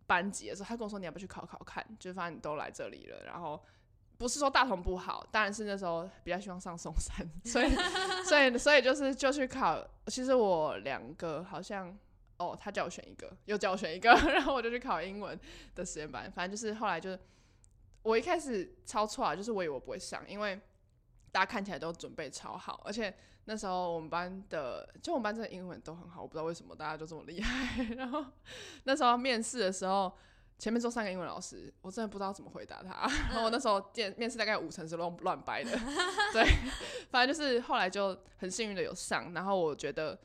[0.06, 3.58] 班级的时候，他跟我说你要不要去考考看，就发现你都来这里了，然后
[4.18, 7.70] 不是说大同不好，当然是那时候比较希望上松山， 所以
[8.28, 9.82] 所以所以就是就去考。
[10.08, 11.98] 其实我两个好像。
[12.40, 15.36] 哦，他叫我选一个，又叫我选一个，然后我就去考英文
[15.74, 16.30] 的实验班。
[16.30, 17.18] 反正就是后来就是，
[18.02, 20.60] 我一开始超错啊，就是我以为我不会上，因为
[21.30, 27.84] 大家看起来都准备超好，而且那时候我们班的，就我们班真的英文都很好，我不知道为什么大家就这么厉害。
[27.96, 28.24] 然后
[28.84, 30.12] 那时候面试的时候，
[30.58, 33.08] 前面坐三个英文老师，我真的不知道怎么回答他。
[33.30, 35.70] 然后我那时候面面试大概五成是乱乱掰的，
[36.32, 36.44] 对，
[37.10, 40.18] 反正就是后来就很幸运的有上，然后我觉得。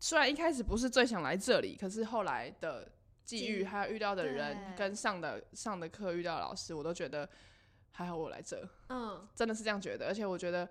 [0.00, 2.86] 虽然一开始不是最想来这里，可是后来的
[3.24, 7.28] 际遇，还有遇到的人，跟上的上的课遇到的老师，我都觉得
[7.90, 10.06] 还好我来这，嗯，真的是这样觉得。
[10.06, 10.68] 而且我觉得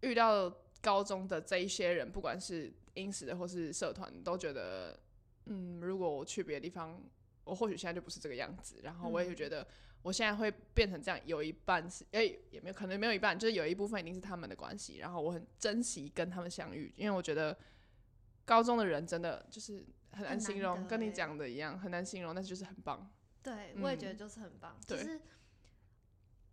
[0.00, 4.98] 遇到高中的这一些人，不管是英史的或是社团，都觉得，
[5.46, 7.02] 嗯，如果我去别的地方，
[7.44, 8.80] 我或许现在就不是这个样子。
[8.82, 9.66] 然后我也觉得，
[10.02, 14.98] 我现在会变成这样，有一半是，哎，也没有可能没有一半，就是有一部分一定是他们的关系。
[14.98, 17.56] 然后我很珍惜跟他们相遇，因为我觉得。
[18.48, 19.84] 高中的人真的就是
[20.16, 23.10] 很难形容，跟你讲的一样很难形容，但是就是很棒。
[23.42, 25.20] 对，我也觉得就是很棒，就是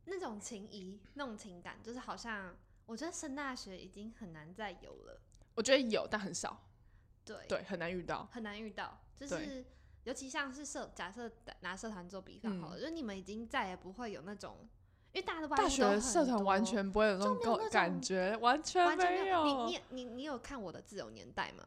[0.05, 5.21] 那种情谊、那种情感，就是好像我觉得升大学已经很难再有了。
[5.55, 6.67] 我觉得有，但很少。
[7.25, 9.01] 对对，很难遇到，很难遇到。
[9.15, 9.65] 就是
[10.03, 14.57] 尤其像是社，假设拿社团做比方好了，就是你们已经再也不会有那种，
[15.13, 19.45] 因为大家都大学社团完全不会有那种感觉，完全没有。
[19.45, 21.63] 你你你你有看我的自由年代吗？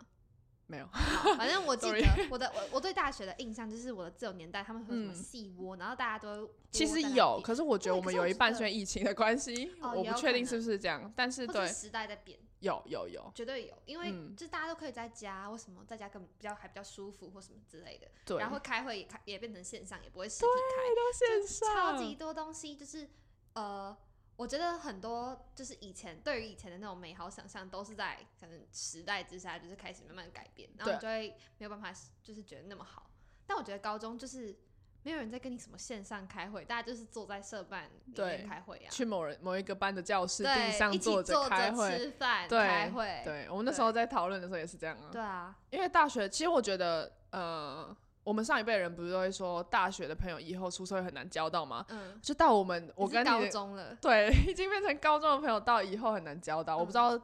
[0.68, 0.88] 没有，
[1.36, 23.08] 反正我记得我的我我对大学的印象就是我的自由年代，他们会什么戏窝，然后大家都其实有，可是我觉得我们有一半是因为疫情的关系，我不确定是不是这样，但是对时代在变，有有有，绝对有，因为就大家都可以在家，为什么在家更比较还比较舒服或什么之类的，对，然后开会也开也变成线上，也不会实体开，线上超级多东西，就是
[23.52, 23.96] 呃。
[24.36, 33.10] 我觉得很多就是以前对于以前的那种美好想象，都是在可能时代之下，就是开始慢慢改变，然后就会没有办法，就是觉得那么好。
[33.46, 34.54] 但我觉得高中就是
[35.02, 43.22] 没有人在跟你什么线上开会，大家就是坐在社办里面开会啊，去某人某一个班的教室地上坐着开会、吃饭、开会。
[43.24, 45.08] 对，我们那时候在讨论的时候也是这样啊。
[45.10, 47.96] 对啊，因为大学其实我觉得，呃。
[48.26, 51.86] 我们上一辈人不是都会说，大学的朋友以后出社会很难交到吗？
[51.90, 56.76] 嗯，就到我们，我跟你高中了，对， 已经变成高中的朋友，到以后很难交到。
[56.76, 57.16] 我不知道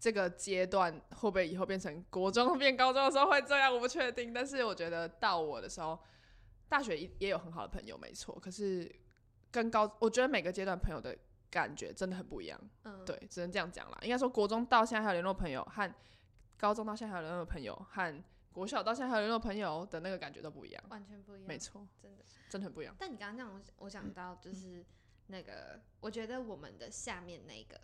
[0.00, 4.32] 这个阶段会不会以后变成国中变高中的时候会这样，我不确定。
[4.32, 5.98] 但是我觉得到我的时候，
[6.70, 8.34] 大学也也有很好的朋友，没错。
[8.40, 8.90] 可是
[9.50, 11.14] 跟高，我觉得每个阶段朋友的
[11.50, 12.58] 感觉真的很不一样。
[12.84, 13.98] 嗯，对，只能这样讲啦。
[14.00, 15.94] 应该说国中到现在还有联络朋友，和
[16.56, 18.24] 高中到现在还有联络朋友，和
[18.56, 22.24] 国小到现在还有联络朋友的那个感觉都不一样，完全不一样，没错，真的。
[22.48, 22.96] 真的很不一样。
[22.98, 24.82] 但你刚刚那样，我想到就是
[25.26, 27.78] 那个，我觉得我们的下面那个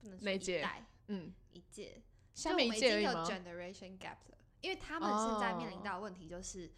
[0.00, 2.00] 不能说一代嗯，一届，
[2.32, 6.72] 下面已经有？generation gap 了，因为他们现在面临到的问题就是。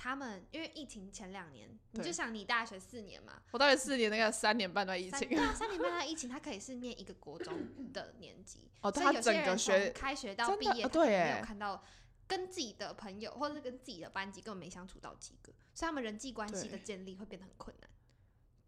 [0.00, 5.18] 他们因为疫情前两年，你就对想你大学四年嘛，我大学四年那个三年半都在疫情。
[5.18, 11.82] 三对，啊，三年半的疫情，他可以是念一个国中的年级，哦，所以他整有些人从个学开学到毕业，哦他可能没有看到
[12.28, 17.90] 跟自己的朋友或者是跟自己的班级根本没相处到几个，所以他们人际关系的建立会变得很困难。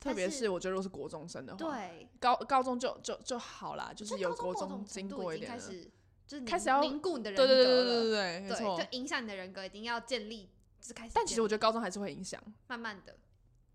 [0.01, 5.85] 特别是是我觉得如果是国中生的话，，对，高高中就就就好啦，就就是有国中经过一点开始
[6.27, 8.81] 就是凝开始要凝固你的人对对对格了，对对对，没对错。
[8.81, 8.87] 就。
[8.93, 10.49] 影响你的人格，一定要建立，
[10.81, 11.13] 就是开始。
[11.15, 12.43] 但其实我觉得高中还是会影响。
[12.67, 13.15] 慢慢的，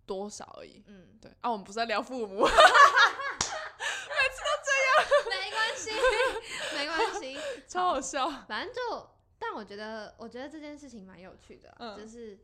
[0.07, 0.81] 多少而已。
[0.87, 1.31] 嗯，对。
[1.41, 2.57] 啊，我们不是在聊父母， 每次
[4.41, 4.95] 都这样。
[5.29, 5.91] 没关系，
[6.75, 8.27] 没关系， 超好笑。
[8.47, 9.09] 反正就，
[9.47, 12.39] 但我觉得，我觉得这件事情蛮有趣的就是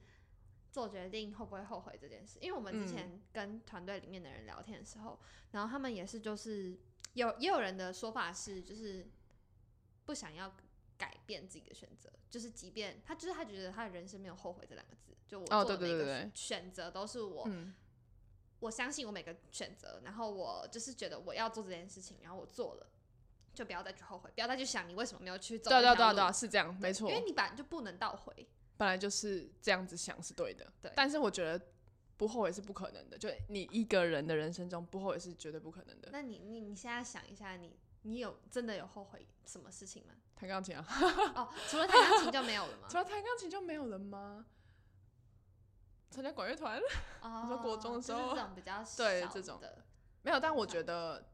[0.71, 2.37] 做决定会不会后悔这件事。
[2.39, 5.19] 因为我们之前嗯跟团队里面的人聊天的时候，
[5.51, 6.77] 然后他们也是，就是
[7.13, 9.09] 有也有人的说法是，就是
[10.05, 10.55] 不想要
[10.97, 17.43] 改变自己的选择，就是即便他就是他觉得他的人生没有后悔这两个字，就我做的每个选择都是我。
[17.47, 17.73] 嗯，
[18.59, 22.90] 我相信我每个选择，然后我就是觉得我要做这件事情，然后我做了，
[23.53, 27.15] 就不要再去后悔，不要再去想你为什么没有去走对对啊对啊对啊，是这样，没错因。
[27.15, 28.47] 为你本来就不能倒回。
[28.77, 31.63] 本来就是这样子想是对的，对但是我觉得
[32.17, 36.09] 不后悔是不可能的，就你一个人的人生中不后悔是绝对不可能的。
[36.11, 40.13] 那你你你现在想一下你，你有真的有后悔什么事情吗？
[40.35, 40.83] 弹钢琴啊，
[41.35, 42.97] 哦，除了弹钢琴就没有了吗 除？
[42.97, 44.45] 了弹钢琴就没有了吗？
[46.09, 46.81] 参加管乐团
[47.21, 49.83] 哦， 说国中的时候这种比较小对这种的，
[50.23, 51.30] 没有，但我觉得，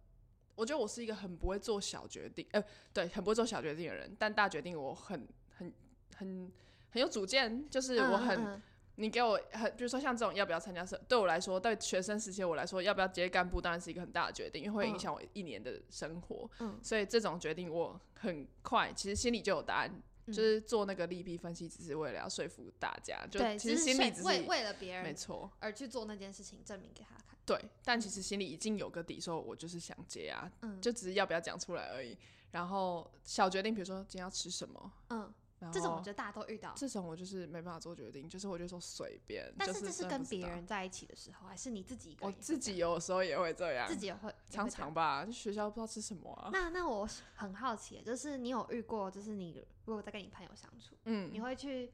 [0.57, 5.71] 我觉得我是一个很不会做小决定，呃，对，很不会做小决定的人，但大决定我很很
[6.15, 6.51] 很
[6.89, 8.61] 很有主见，就是我很，嗯嗯
[8.95, 20.01] 你给我很，比如说像这种要不要参加社，对我来说，对学生时期我来说，要不要接干部当然是一个很大的决定，因为会影响我一年的生活，嗯所以这种决定我很快，其实心里就有答案。
[20.27, 23.25] 嗯就是做那个利弊分析，只是为了要说服大家。
[23.31, 27.37] 就，其实心里只是为为了别人没错，而去做那件事情，证明给他看。
[27.45, 32.17] 对，但其实心里已经有个底，说我就是想接啊，嗯，就只是要不要讲出来而已。
[32.51, 35.33] 然后小决定，比如说今天要吃什么，嗯，
[35.71, 36.73] 这种我觉得大家都遇到。
[36.75, 39.51] 这种我就是没办法做决定，就是我就说随便。
[39.57, 42.31] 但是但这是跟别人在一起的时候，还是你自己一个我？
[42.33, 46.49] 自己有时候也会这样，自己也会常常吧，学校不知道吃什么啊。
[46.53, 51.91] 那那我很好奇，就是你有遇过，就是你如果在跟你朋友相处，嗯你，会去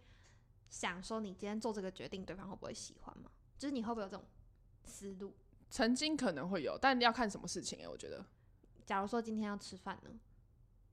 [0.70, 3.32] 想说你今天做这个决定，对方会不会喜欢吗？
[3.58, 4.26] 就是你会不会有这种
[4.84, 5.34] 思路？
[5.70, 8.26] 曾经可能会有，但要看什么事情哎、我觉得。
[8.86, 10.12] 假如说今天要吃饭呢？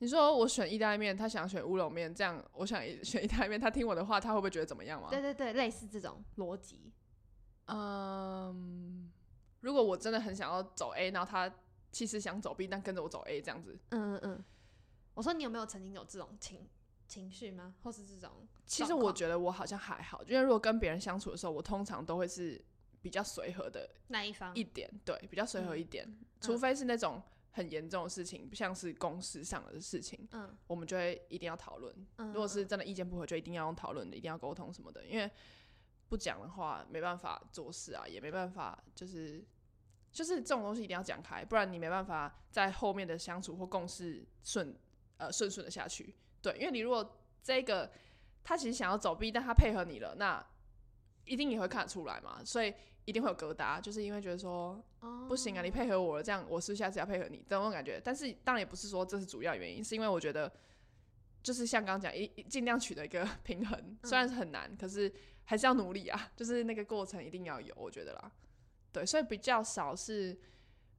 [0.00, 5.08] 你说我选意大利面，他想选乌龙面，这样我想 选意大利面，他听我的话，他会不会觉得怎么样吗？
[5.10, 6.90] 对对对，类似这种逻辑。
[7.66, 9.10] 嗯，
[9.60, 11.54] 如果我真的很想要走 A，然后他
[11.92, 14.44] 其实想走 B，但跟着我走 A 这样子，嗯嗯嗯。
[15.14, 16.66] 我说你有没有曾经有这种情
[17.06, 17.74] 情绪吗？
[17.82, 18.30] 或是这种？
[18.64, 22.58] 其实我觉得我好像还好，因为如果跟别人相处的时候，我通常都会是
[23.02, 31.94] 比较随和的那一方一点，对，比较随和一嗯点，除非是那种很严重的事情，像是公事上的事情，嗯我们就会一定要讨论。
[32.16, 35.30] 嗯，如果是嗯真的意见不合，就一定要用讨论的，一定要沟通什么的，因为
[36.08, 39.44] 不讲的话没办法做事啊，也没办法就是。
[40.12, 44.76] 就是这种东西一定要讲开，不然你没办法在后面的相处或共事顺
[45.18, 46.12] 呃顺顺的下去。
[46.42, 47.88] 对，因为你如果这个
[48.42, 50.44] 他其实想要走 B，但他配合你了，那
[51.26, 58.00] 一定也会看得出来嘛，所以一定会有疙瘩，就是因为觉得说哦不行啊，你配合我了，这样我是下次要配合你这种感觉。
[58.04, 60.52] 但是当然也不是说这是主要原因，是因为我觉得
[61.42, 65.12] 就是像刚刚讲，一一尽量取得一个 平衡，虽然是很难，可是
[65.44, 68.30] 还是要努力啊，就是那个过程一定要有，我觉得啦。
[68.92, 70.38] 对，所以比较少是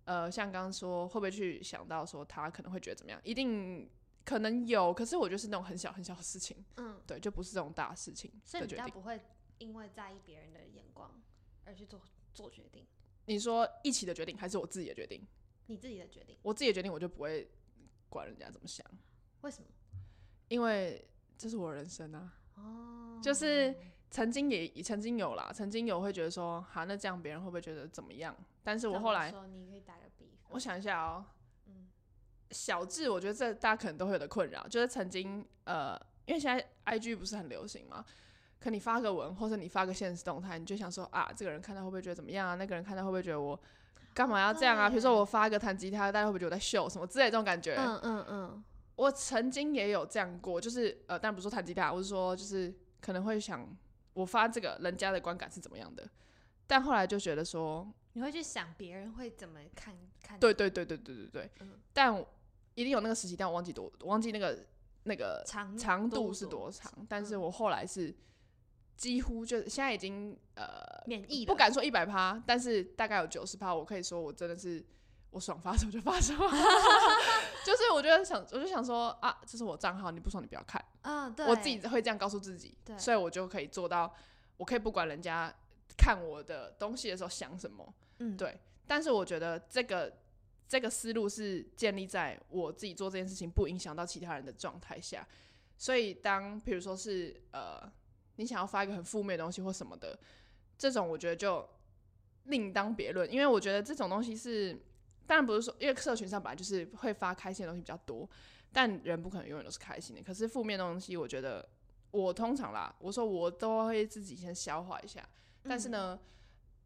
[0.06, 3.90] 呃，像刚刚说会不会去想到说他可能会觉得怎么样，一定
[4.26, 9.20] 可能有，可是我觉得是那种很小很小的事情，嗯，对，就不是这种大事情所以比较不会
[9.60, 11.22] 因为在意别人的眼光
[11.66, 12.02] 而去做
[12.34, 12.86] 做决定，
[13.26, 15.26] 你说一起的决定还是我自己的决定？
[15.68, 17.50] 你自己的决定，我自己的决定我就不会
[18.10, 18.86] 管人家怎么想。
[19.42, 19.68] 为什么？
[20.48, 23.74] 因为这是我人生啊，哦，就是
[24.10, 28.36] 曾经也曾经有啦，曾经有会觉得说，好，那这样别人会不会觉得怎么样？
[28.64, 31.26] 但是我后来说，你可以打个比方，我想一下哦、
[31.68, 31.88] 嗯
[32.52, 38.06] 小智，我觉得这大家可能都会有的困扰，就是曾经呃，因为现在 I G 不是很流行嘛，
[38.62, 42.56] 可你发个文或者你发个现实动态，你就想说啊，这个人看到会不会觉得怎么样啊？
[42.56, 43.60] 那个人看到会不会觉得我
[44.14, 44.88] 干嘛要这样啊？
[44.88, 47.76] 比如说我发个弹吉他，大家会不会觉得我在秀什么之类这种感觉？
[47.76, 48.64] 嗯嗯嗯，
[48.98, 52.72] 我曾经也有这样过，就是呃，但不是说弹吉他，我是说就是
[53.02, 53.68] 可能会想
[54.14, 56.08] 我发这个人家的观感是怎么样的，
[56.68, 62.24] 但后来就觉得说，你会去想别人会怎么看看，对对对对对对对，嗯但
[62.76, 64.66] 一定有那个时期，但我忘记多，我忘记那个
[65.04, 66.92] 那个长长度是多长。
[67.10, 68.16] 但是我后来是
[69.02, 74.86] 几乎就现在已经呃免疫，不敢说一百趴，但是大概有九十趴，我可以说我真的是
[75.32, 76.48] 我爽发什么就发什么。
[77.66, 80.80] 就是我觉得想，我就想说啊，这是我账号，你不爽你不要看。
[81.02, 84.14] 嗯，对，我自己会这样告诉自己，对，所以我就可以做到，
[84.58, 85.52] 我可以不管人家
[85.98, 88.60] 看我的东西的时候想什么，嗯，对。
[88.86, 90.16] 但是我觉得这个。
[90.68, 95.28] 这个思路是建立在我自己做这件事情不影响到其他人的状态下，
[95.78, 97.92] 所以当比如说是呃，
[98.42, 100.18] 你想要发一个很负面的东西或什么的，
[100.78, 101.68] 这种我觉得就
[102.46, 104.78] 另当别论，因为我觉得这种东西是，
[105.28, 108.28] 当然不是说，因为社群上本来就是会发开心的东西比较多，
[108.74, 110.24] 但人不可能永远都是开心的。
[110.24, 111.68] 可是负面的东西，我觉得
[112.10, 115.24] 我通常啦，我说我都会自己先消化一下。
[115.64, 116.20] 但是呢，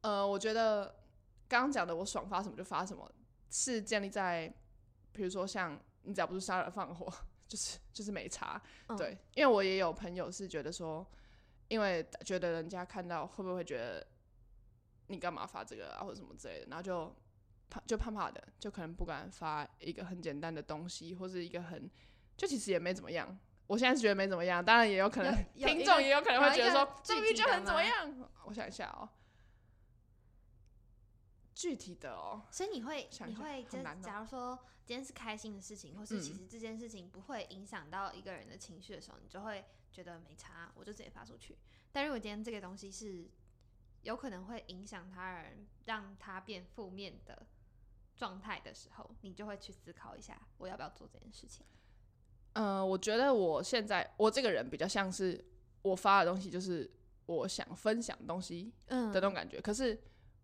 [0.02, 0.94] 呃，我觉得
[1.48, 3.10] 刚刚讲的我爽发什么就发什么。
[3.48, 4.54] 是建立在，
[5.14, 7.10] 比如说像你只要不是杀人放火，
[7.48, 8.62] 就是就是没差，
[8.98, 11.06] 对，因为我也有朋友是觉得说，
[11.68, 14.06] 因为觉得人家看到会不会觉得
[15.08, 17.16] 你干嘛发这个啊或者什么之类的，然后就
[17.70, 21.90] 怕就怕怕的，就可能不敢发一个很简单的东西，或是一个很
[22.38, 23.38] 就其实也没怎么样。
[23.68, 28.30] 我现在是觉得没怎么样，当然也有可能听众也有可能会觉得说，这个就很怎么样。
[28.46, 29.10] 我想一下哦。
[31.56, 41.58] 具体的哦，所以你会你会就假如说今天是开心的事情，或是其实这件事情不会影响到一个人的情绪的时候，你就会觉得没差，我就直接发出去。
[41.94, 43.32] 但如果今天这个东西是
[44.02, 47.48] 有可能会影响他人，让他变负面的
[48.18, 51.66] 状态的时候，你就会去思考一下，我要不要做这件事情。
[52.54, 55.44] 嗯，我觉得我现在我这个人比较像是
[55.84, 56.92] 我发的东西就是
[57.28, 59.98] 我想分享东西的那种感觉，可是。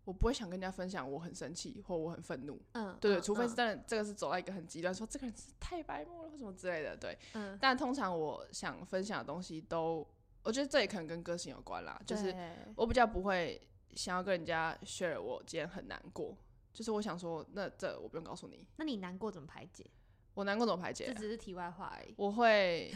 [0.04, 10.04] 我不会想跟人家分享我很生气或我很愤怒，嗯，对对，除非是真的这个是走到一个很极端，说这个人是太白目了或什么之类的，对，嗯，但通常我想分享的东西都，
[10.42, 12.34] 我觉得这也可能跟个性有关啦，就是
[12.74, 13.60] 我比较不会
[13.94, 16.36] 想要跟人家 share 我今天很难过，
[16.72, 19.88] 就是我想说，那这我不用告诉你，那你难过怎么排解？
[20.34, 21.06] 我难过怎么排解？
[21.06, 22.14] 这只是题外话而已。
[22.16, 22.92] 我会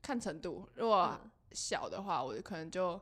[0.00, 1.18] 看程度，如果
[1.52, 3.00] 小的话，我可能就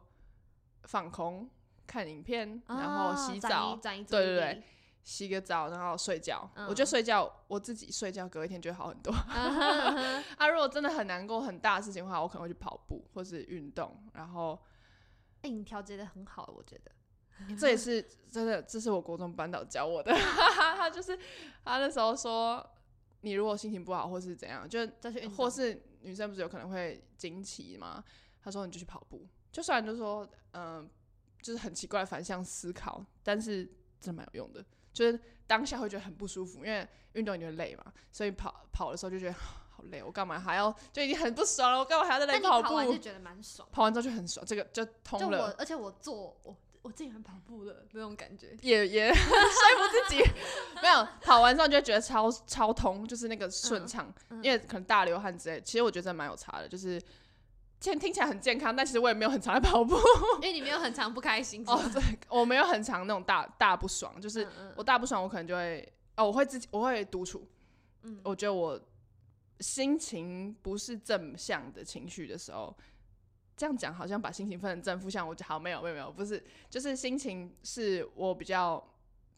[0.84, 1.50] 放空。
[1.86, 4.62] 看影片，然后洗澡，对对对，
[5.02, 6.48] 洗个澡，然后睡觉。
[6.68, 9.12] 我觉得睡觉，我自己睡觉，隔一天就会好很多。
[10.38, 14.02] 啊，如果真的很难过、很大的事情的话，我可能会去跑步或是运动。
[14.14, 14.58] 然后，
[15.42, 16.92] 哎，你调节的很好，我觉得。
[17.58, 20.12] 这也是真的，这是我国中班导教我的。
[20.76, 21.18] 他就是
[21.64, 22.64] 他那时候说，
[23.22, 24.78] 你如果心情不好或是怎样，就
[25.36, 28.02] 或是女生不是有可能会惊奇吗？
[28.40, 30.88] 他说你就去跑步，就算就说嗯。
[31.42, 33.64] 就是很奇怪的反向思考，但是
[34.00, 34.64] 真的蛮有用的。
[34.92, 39.32] 就是当下会觉得很不舒服，因为运动你会累嘛，所以跑跑的时候就觉得
[39.74, 42.68] 好累，我干嘛还要就已经很不爽了，我干嘛还要在那里跑步？
[42.68, 45.54] 跑完就觉得蛮爽，跑完之后就很爽，这个就通了。
[45.58, 50.22] 而且我做我我自己很跑步的那种感觉， 也也 说服自己
[50.82, 54.12] 没有跑完之后就觉得超超通，就是那个顺畅，
[54.42, 55.60] 因为可能大流汗之类。
[55.62, 57.00] 其实我觉得蛮有差的，就是。
[57.82, 59.96] 现听起来很健康，但其实我也没有很常在跑步，
[60.40, 61.64] 因为你没有很常不开心。
[61.66, 67.46] 哦，对，我没有很常那种大大不爽，就是我大不爽，我可能就会哦，我会自己我会独处。
[68.02, 68.80] 嗯，我觉得我
[69.60, 72.76] 心情不是正向的情绪的时候，
[73.56, 75.26] 这样讲好像把心情分成正负向。
[75.26, 78.82] 我好没有没有没有，不是，就是心情是我比较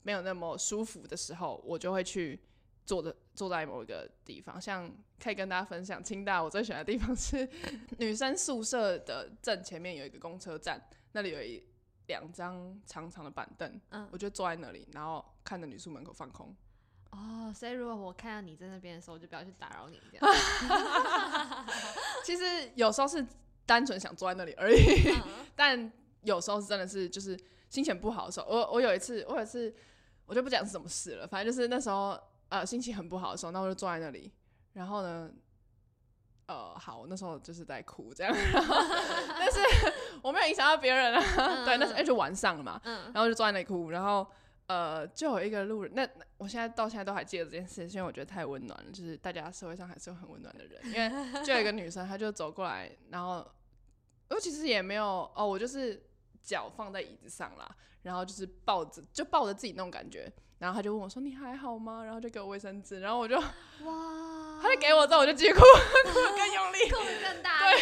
[0.03, 2.39] 没有那么舒服的时候，我就会去。
[2.85, 4.91] 坐的坐在某一个地方，像
[5.23, 7.49] 可以跟大家分享，清大我最喜欢的地方是
[7.99, 10.81] 女生宿舍的正前面有一个公车站，
[11.13, 11.65] 那里有一
[12.09, 16.55] 两张长长的板凳，嗯，我就坐在那里，然后看着女宿门口放空。
[17.11, 20.37] 哦，所以如果我看到你在那边的时候，我就不要去打扰你这样。
[22.23, 23.25] 其实有时候是
[23.65, 24.79] 单纯想坐在那里而已，
[25.57, 25.91] 但
[26.23, 27.39] 有时候是真的是就是
[27.71, 28.47] 心情不好的时候。
[28.47, 29.75] 我我有一次，我有一次
[30.27, 32.21] 我就不讲是什么事了，反正就是那时候。
[32.55, 34.31] 呃，心情很不好的时候，那我就坐在那里，
[34.75, 35.29] 然后呢，
[36.47, 39.59] 呃，好，那时候就是在哭这样， 但是
[40.23, 41.21] 我没有影响到别人啊，
[41.67, 44.25] 对，那是哎就晚上了嘛，然后就坐在那里哭，然后
[44.69, 53.45] 呃，就有一个路人，那我现在到现在都还记得这件事，因为我觉得太温暖了，就是大家社会上还是有很温暖的人，因为就有一个女生，她就走过来，然后
[54.31, 56.09] 我其实也没有哦，我就是
[56.41, 57.69] 脚放在椅子上啦，
[58.03, 60.33] 然后就是抱着，就抱着自己那种感觉。
[60.59, 63.45] 然后他就问我说：“你还好吗？”然后就给我卫生纸，然后我就哇，
[64.63, 65.61] 他就给我之后我就继续哭，
[66.07, 67.77] 哭更用力， 哭更大力。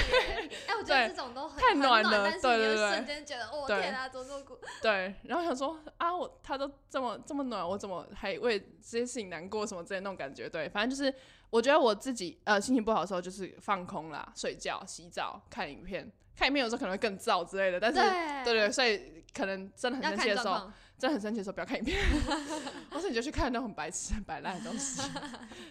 [0.67, 4.59] 哎，我我觉得这种都很太暖了，对对对，瞬间觉得哦天啊，怎么这么苦？
[4.81, 10.49] 对，然后想说啊，我他都这么这么暖，我怎么还为这些事情难过什么之类那种感觉？
[10.49, 11.15] 对，反正就是
[11.51, 16.11] 我觉得我自己呃心情不好的时候就是放空啦，睡觉、洗澡、看影片。
[16.35, 18.01] 看影片有时候可能会更燥之类的，但是
[18.43, 20.73] 对对，所以可能真的很生气的时候，
[21.03, 22.01] 真的很生气的时候不要看影片，
[22.89, 25.03] 或是你就去看那种很白痴、很白烂的东西。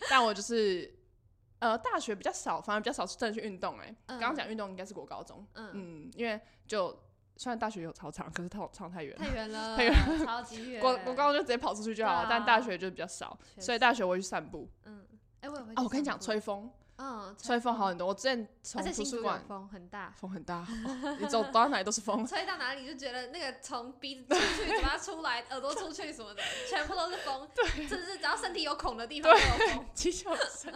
[0.09, 0.93] 但我就是
[1.59, 3.79] 呃大学比较少，反而比较少真的去运动。
[3.79, 6.89] 哎，刚刚讲运动应该是国高中，嗯，因为就
[7.37, 9.93] 虽然大学有操场，可是操场太远，太远了，太远，
[10.25, 10.81] 超级远。
[10.81, 14.69] 国国高中就直接跑出去就好了，但大学就比较少，所以大学我会去散步。
[14.83, 15.05] 嗯，
[15.39, 15.71] 哎，我也会。
[15.77, 16.69] 哦，我跟你讲，吹风。
[17.03, 18.07] 嗯，吹风好很多。
[18.09, 20.67] 我之前从图书馆，风很大，风很大，
[21.19, 22.23] 你走到哪里都是风。
[22.27, 27.49] 吹到哪里就觉得那个从鼻子出去、嘴巴出来、耳朵出去什么的， 全部都是风。
[27.55, 29.85] 对，甚至只要身体有孔的地方都有风。
[29.95, 30.71] 气球声。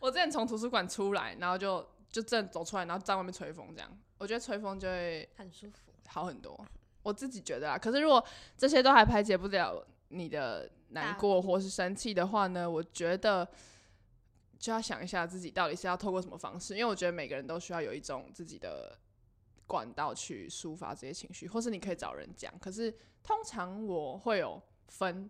[0.00, 6.58] 我之前从图书馆出来，然后就就正走出来，然后在外面吹风，这样我觉得吹风就会很舒服，好很多。
[7.02, 8.24] 我自己觉得啊，可是如果
[8.56, 13.46] 这些都还排解不了你的难过或是生气的话呢，我觉得。
[14.62, 18.96] 就要想一下自己到底是要透过什么方式，因为我觉得每个人都需要有一种自己的
[19.66, 22.56] 管道去抒发这些情绪，或是你可以找人讲。
[22.60, 22.88] 可是
[23.24, 25.28] 通常我会有分，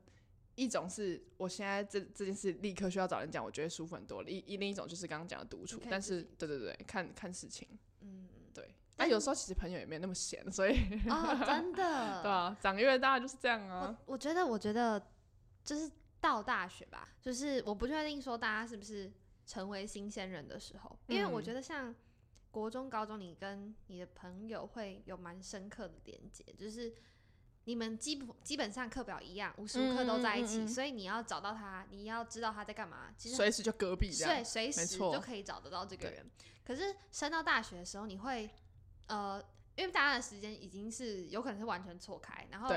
[0.54, 7.66] 一种是我现在这这件事立刻需要找人讲，我觉得舒服很多；一另一种就是刚刚讲的独处，但是对对对，看看事情，
[8.02, 8.74] 嗯，对。
[8.94, 10.76] 但有时候其实朋友也没有那么闲，所以
[11.08, 13.96] 哦，真的， 对啊，长越大就是这样啊。
[14.04, 15.02] 我我觉得，我觉得
[15.64, 19.10] 就是到大学吧，就是我不确定说大家是不是。
[19.46, 21.94] 成为新鲜人的时候，因为我觉得像
[22.50, 26.92] 国中、高中，你跟你的朋友会有蛮深刻的连接，就是
[27.64, 36.30] 你们基本基本上课表一样，无时无刻都在一起，所以你要找到他，你要知道他在干嘛，其实随时就隔壁这样，对，随时就可以找得到这个人。
[36.64, 38.48] 可是升到大学的时候，你会
[39.06, 39.42] 呃，
[39.76, 42.68] 因为大家的时间已经是有可能是完全错开，然后。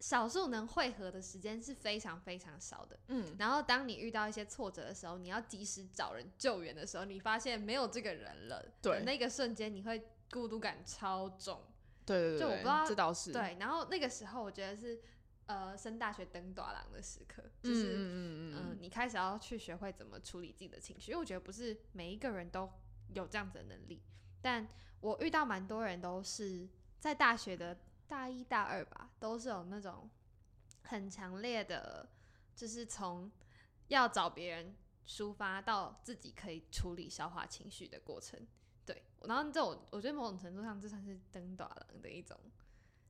[0.00, 11.62] 少数能汇合的时间是非常非常少的，嗯，然后当你遇到一些挫折的时候，你要及时找人救援的时候，你发现没有这个人了，对，那个瞬间你会孤独感超重，
[12.06, 13.30] 对对对，就我不知道这倒是。
[13.30, 14.98] 对，然后那个时候我觉得是
[15.44, 22.70] 呃升大学登短廊的时刻，就是嗯嗯你开始要去学会怎么处理自己的情绪，因为我觉得不是每一个人都
[23.12, 24.02] 有这样子的能力，
[24.40, 24.66] 但
[25.02, 26.66] 我遇到蛮多人都是
[26.98, 27.76] 在大学的。
[28.10, 30.10] 大一、大二吧，都是有那种
[30.82, 32.08] 很强烈的，
[32.56, 33.30] 就是从
[33.86, 34.74] 要找别人
[35.06, 38.44] 抒发到自己可以处理、消化情绪的过程。
[38.84, 42.36] 对，然后这种我觉得某种程度上这算是登短了的一种。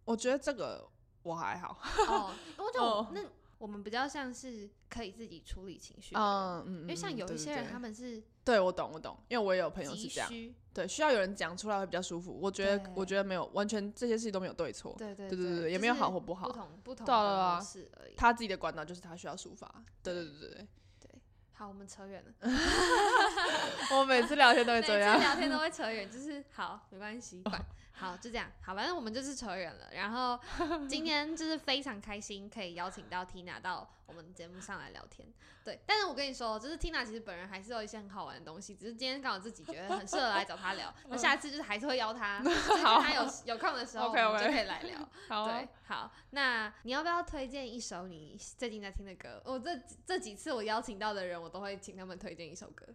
[0.05, 0.87] 我觉得这个
[1.23, 1.79] 我还好。
[2.07, 3.25] 哦，我就那
[3.61, 6.15] 我们比较像是可以自己处理情绪。
[6.17, 8.23] 嗯嗯，因为像有一些人他们是。
[8.43, 10.29] 对，我懂，我懂，因为我也有朋友是这样。
[10.73, 12.37] 对，需要有人讲出来会比较舒服。
[12.41, 14.95] 我觉得，我觉得没有完全这些事情都没有对错。
[14.97, 18.15] 对对对对对，也没有好或不好，不同不同的模式而已。
[18.17, 19.71] 他自己的管道就是他需要抒发。
[20.03, 20.67] 对对对对对。
[21.01, 21.11] 对，
[21.53, 22.33] 好，我们扯远了。
[23.93, 27.43] 我每次聊天都会这样，聊天都会扯远，就是好，没关系。
[28.01, 28.51] 好，就这样。
[28.63, 29.89] 好，反正我们就是扯远了。
[29.93, 30.41] 然后
[30.89, 35.29] 今天就是非常开心，可以邀请到 Tina 到我们节目上来聊天。
[35.63, 40.93] 对，但是我跟你说，就是 Tina 其实本人还是有一些很好玩的东西，只是今天刚好自己觉得很适合来找他聊。
[41.09, 42.43] 那下次就是还是会邀他，
[42.83, 44.99] 好，他有有空的时候，我们就可以来聊。
[45.45, 49.43] 对，好，那你要不要推荐一首你最近在听的歌？
[49.45, 52.87] 我这这几次我邀请到的人，我都会请他们推荐一首歌。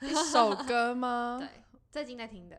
[0.00, 1.36] 一首歌吗？
[1.38, 1.48] 对，
[1.92, 2.58] 最近在听的。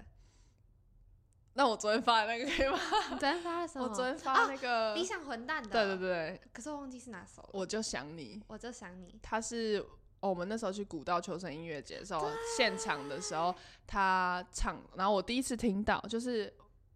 [1.57, 2.77] 那我昨天发的那个可以吗？
[3.17, 3.87] 昨天发的什么？
[3.87, 5.69] 我昨天发那个理想混蛋的。
[5.69, 6.41] 对对对。
[6.51, 7.49] 可是我忘记是哪首了。
[7.53, 8.43] 我就想你。
[8.47, 9.17] 我就想你。
[9.23, 9.83] 他是
[10.19, 13.55] 我们那时候去古道求生音乐节的时候，现场的时候
[13.87, 16.53] 他唱，然后我第一次听到，就是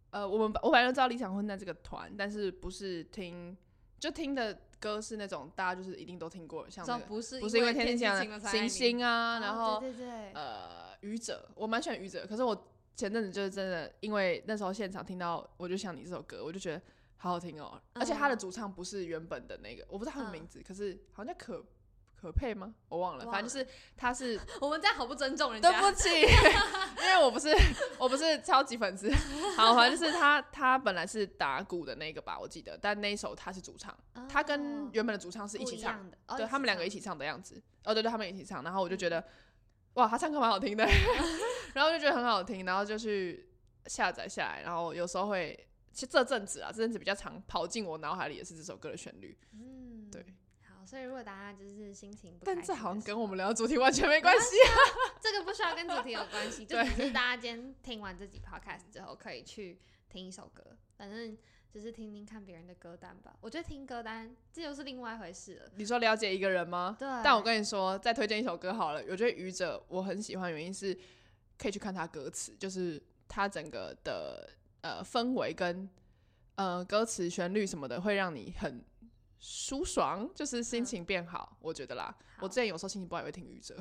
[0.09, 3.55] 呃，我们我本来就知道理想混蛋这个团，但是不是听，
[3.97, 12.65] 就听的歌是那种大家就是一定都听过，像那个不是不是因为天气晴了星星啊，然后对对对，呃，愚者，我蛮喜欢愚者，可是我。
[12.99, 16.81] 前阵子就是真的，因为那时候现场听到《我就想你》这首歌，我就觉得
[17.15, 17.81] 好好听哦。
[17.93, 21.63] 而且他的主唱不是原本的那个，我不知道他的名字，可是好像叫可
[22.19, 22.75] 可佩吗？
[22.89, 24.37] 我忘了，反正就是他是。
[24.59, 25.71] 我们这样好不尊重人家。
[25.71, 26.09] 对不起，
[27.01, 27.55] 因为我不是
[27.97, 29.09] 我不是超级粉丝。
[29.55, 33.97] 好，反正就是他他本来是打鼓的那个吧，我记得，但那一首他是主唱，
[34.27, 37.63] 他跟原本的主唱是一起唱的，对他们两个一起唱的样子。
[37.85, 39.23] 哦，对对，他们一起唱，然后我就觉得。
[39.95, 40.85] 哇，他唱歌蛮好听的，
[41.73, 43.49] 然后就觉得很好听，然后就去
[43.85, 49.37] 下载下来，然后有时候会，其实这阵子啊，这阵子比较常跑进我脑海里也是这首歌的旋律。
[49.53, 50.25] 嗯，对。
[50.61, 54.55] 好，所以如果大家就是心情不，但这好像跟我们聊的主题完全没关系。
[55.21, 61.37] 这个不需要跟跟主题有关系，就只是大家今天听完这集 podcast 之后，可以去听一首歌，反正
[61.71, 63.35] 只是听听看别人的歌单吧。
[63.41, 65.71] 我觉得听歌单这又是另外一回事了。
[65.75, 66.95] 你说了解一个人吗？
[66.97, 67.07] 对。
[67.23, 69.03] 但我跟你说，再推荐一首歌好了。
[69.09, 70.97] 我觉得愚者我很喜欢，原因是
[71.59, 74.49] 可以去看他歌词，就是他整个的
[74.81, 75.87] 呃氛围跟
[76.55, 78.83] 呃歌词旋律什么的，会让你很
[79.39, 81.57] 舒爽，就是心情变好。
[81.59, 83.77] 我觉得啦，我之前有时候心情不好也会听愚者。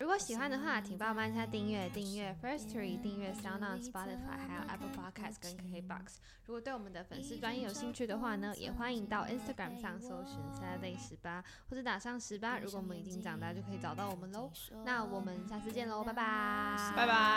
[0.00, 6.16] 如果喜欢的话，请帮我按下订阅，订阅 First Tree，订阅 Sound On Spotify，还有 Apple Podcast 跟 KKBox。
[6.46, 12.58] 如果对我们的粉丝专业有兴趣的话呢，也欢迎到 Instagram 上搜寻 Saturday 十八，或者打上十八。
[12.58, 14.50] 如果我们已经长大，就可以找到我们喽。
[14.86, 17.30] 那我们下次见喽，拜拜，拜拜。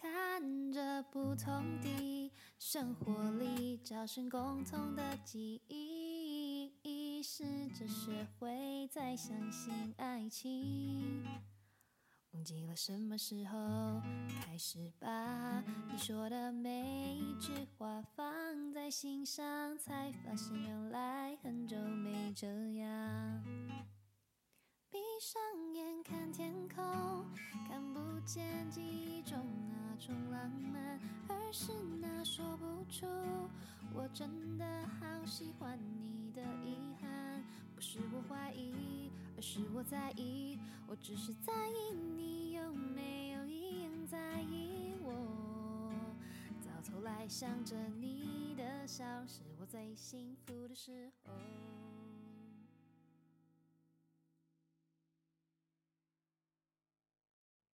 [0.00, 11.22] 看着不同的生活里，找寻共同的记忆，试着学会再相信爱情。
[12.32, 14.00] 忘记了什么时候
[14.40, 22.46] 开始把你说的每一句话放在心上，才发现原来很久没这
[22.76, 23.44] 样。
[24.90, 25.40] 闭上
[25.72, 27.24] 眼看天空，
[27.68, 29.38] 看不见记忆中
[29.68, 33.06] 那种浪漫，而是那说不出
[33.94, 34.64] 我真的
[34.98, 37.44] 好喜欢你的遗憾。
[37.74, 45.92] 不是我怀疑，而是我在意，我只是在意你有没有一样在意我。
[46.66, 51.32] 到头来想着你的笑，是我最幸福的时候。